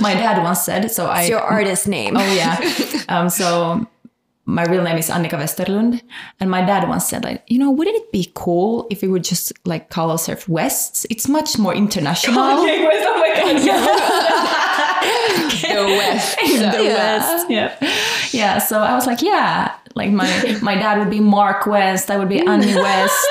[0.01, 0.91] my dad once said.
[0.91, 1.25] So I.
[1.25, 2.17] Your artist name.
[2.17, 2.57] Oh yeah.
[3.09, 3.87] um, so
[4.45, 6.03] my real name is Annika Westerlund,
[6.41, 9.23] and my dad once said, like, you know, wouldn't it be cool if we would
[9.23, 11.07] just like call ourselves Wests?
[11.11, 12.35] It's much more international.
[15.37, 16.37] The West.
[16.39, 17.51] the West.
[17.51, 17.77] Yeah.
[18.33, 18.59] Yeah.
[18.59, 19.75] So I was like, yeah.
[19.95, 23.29] Like my my dad would be Mark West, I would be Anni West.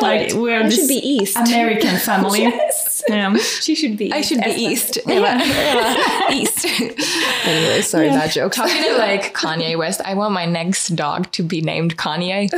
[0.00, 1.36] Like we're I this should be East.
[1.36, 2.52] American family.
[3.06, 3.36] Yeah.
[3.36, 4.10] She should be.
[4.14, 4.96] I should be East.
[5.06, 5.36] Eva.
[5.36, 6.32] Eva.
[6.32, 6.64] East.
[6.64, 8.56] anyway, sorry, bad jokes.
[8.56, 12.48] Talking to like Kanye West, I want my next dog to be named Kanye.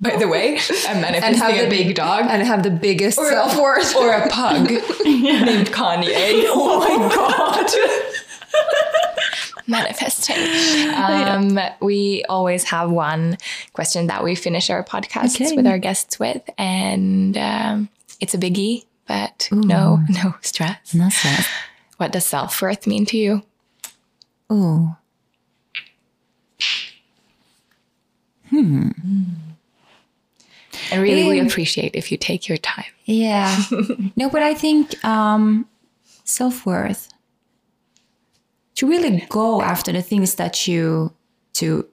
[0.00, 0.58] By the way,
[0.88, 2.24] I'm manifesting a big dog.
[2.28, 3.94] and have the biggest self worth.
[3.94, 4.70] or a pug
[5.04, 6.44] named Kanye.
[6.48, 7.70] Oh my god.
[9.66, 10.36] Manifesting.
[10.96, 13.36] Um, we always have one
[13.72, 15.54] question that we finish our podcasts Okay.
[15.54, 17.88] with our guests with, and um,
[18.20, 20.94] it's a biggie, but no, no stress.
[20.94, 21.46] No stress.
[21.98, 23.42] What does self worth mean to you?
[24.48, 24.96] Oh.
[30.92, 32.84] And really, we appreciate if you take your time.
[33.04, 33.62] Yeah.
[34.16, 35.66] no, but I think um,
[36.24, 37.08] self worth
[38.76, 41.12] to really go after the things that you
[41.54, 41.86] to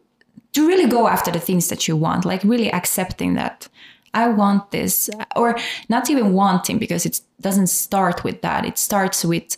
[0.53, 3.67] to really go after the things that you want, like really accepting that
[4.13, 5.55] I want this, or
[5.89, 8.63] not even wanting because it doesn't start with that.
[8.63, 9.57] It starts with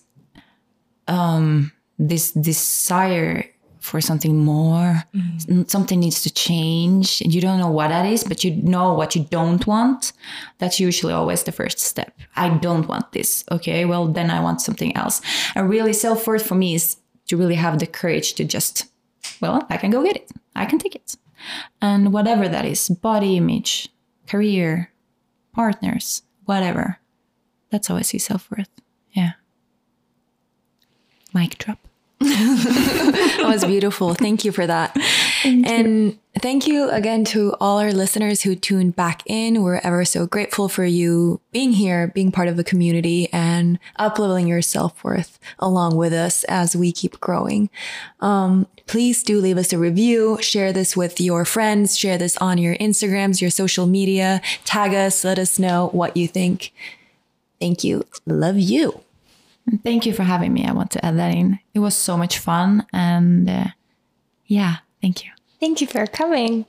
[1.07, 3.45] um, this desire
[3.80, 5.03] for something more.
[5.35, 7.22] S- Something needs to change.
[7.22, 10.14] and You don't know what that is, but you know what you don't want.
[10.57, 12.18] That's usually always the first step.
[12.35, 13.43] I don't want this.
[13.52, 15.22] Okay, well, then I want something else.
[15.56, 16.97] And really, self worth for me is
[17.27, 18.85] to really have the courage to just,
[19.41, 20.31] well, I can go get it.
[20.56, 21.15] I can take it.
[21.81, 23.89] And whatever that is body image,
[24.27, 24.91] career,
[25.53, 26.99] partners, whatever.
[27.72, 28.69] That's how I see self worth.
[29.11, 29.34] Yeah.
[31.34, 31.80] Mic drop.
[33.45, 34.15] That was beautiful.
[34.15, 34.97] Thank you for that.
[35.45, 39.61] And thank you again to all our listeners who tuned back in.
[39.61, 44.47] We're ever so grateful for you being here, being part of the community, and upleveling
[44.47, 47.69] your self worth along with us as we keep growing.
[48.19, 52.57] Um, please do leave us a review, share this with your friends, share this on
[52.57, 56.73] your Instagrams, your social media, tag us, let us know what you think.
[57.59, 58.05] Thank you.
[58.26, 59.01] Love you.
[59.65, 60.65] And Thank you for having me.
[60.65, 61.59] I want to add that in.
[61.73, 62.85] It was so much fun.
[62.93, 63.67] And uh,
[64.45, 65.31] yeah, thank you.
[65.60, 66.65] Thank you for coming.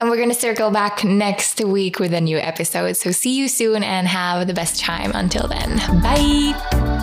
[0.00, 2.96] And we're going to circle back next week with a new episode.
[2.96, 5.76] So see you soon and have the best time until then.
[6.02, 6.97] Bye.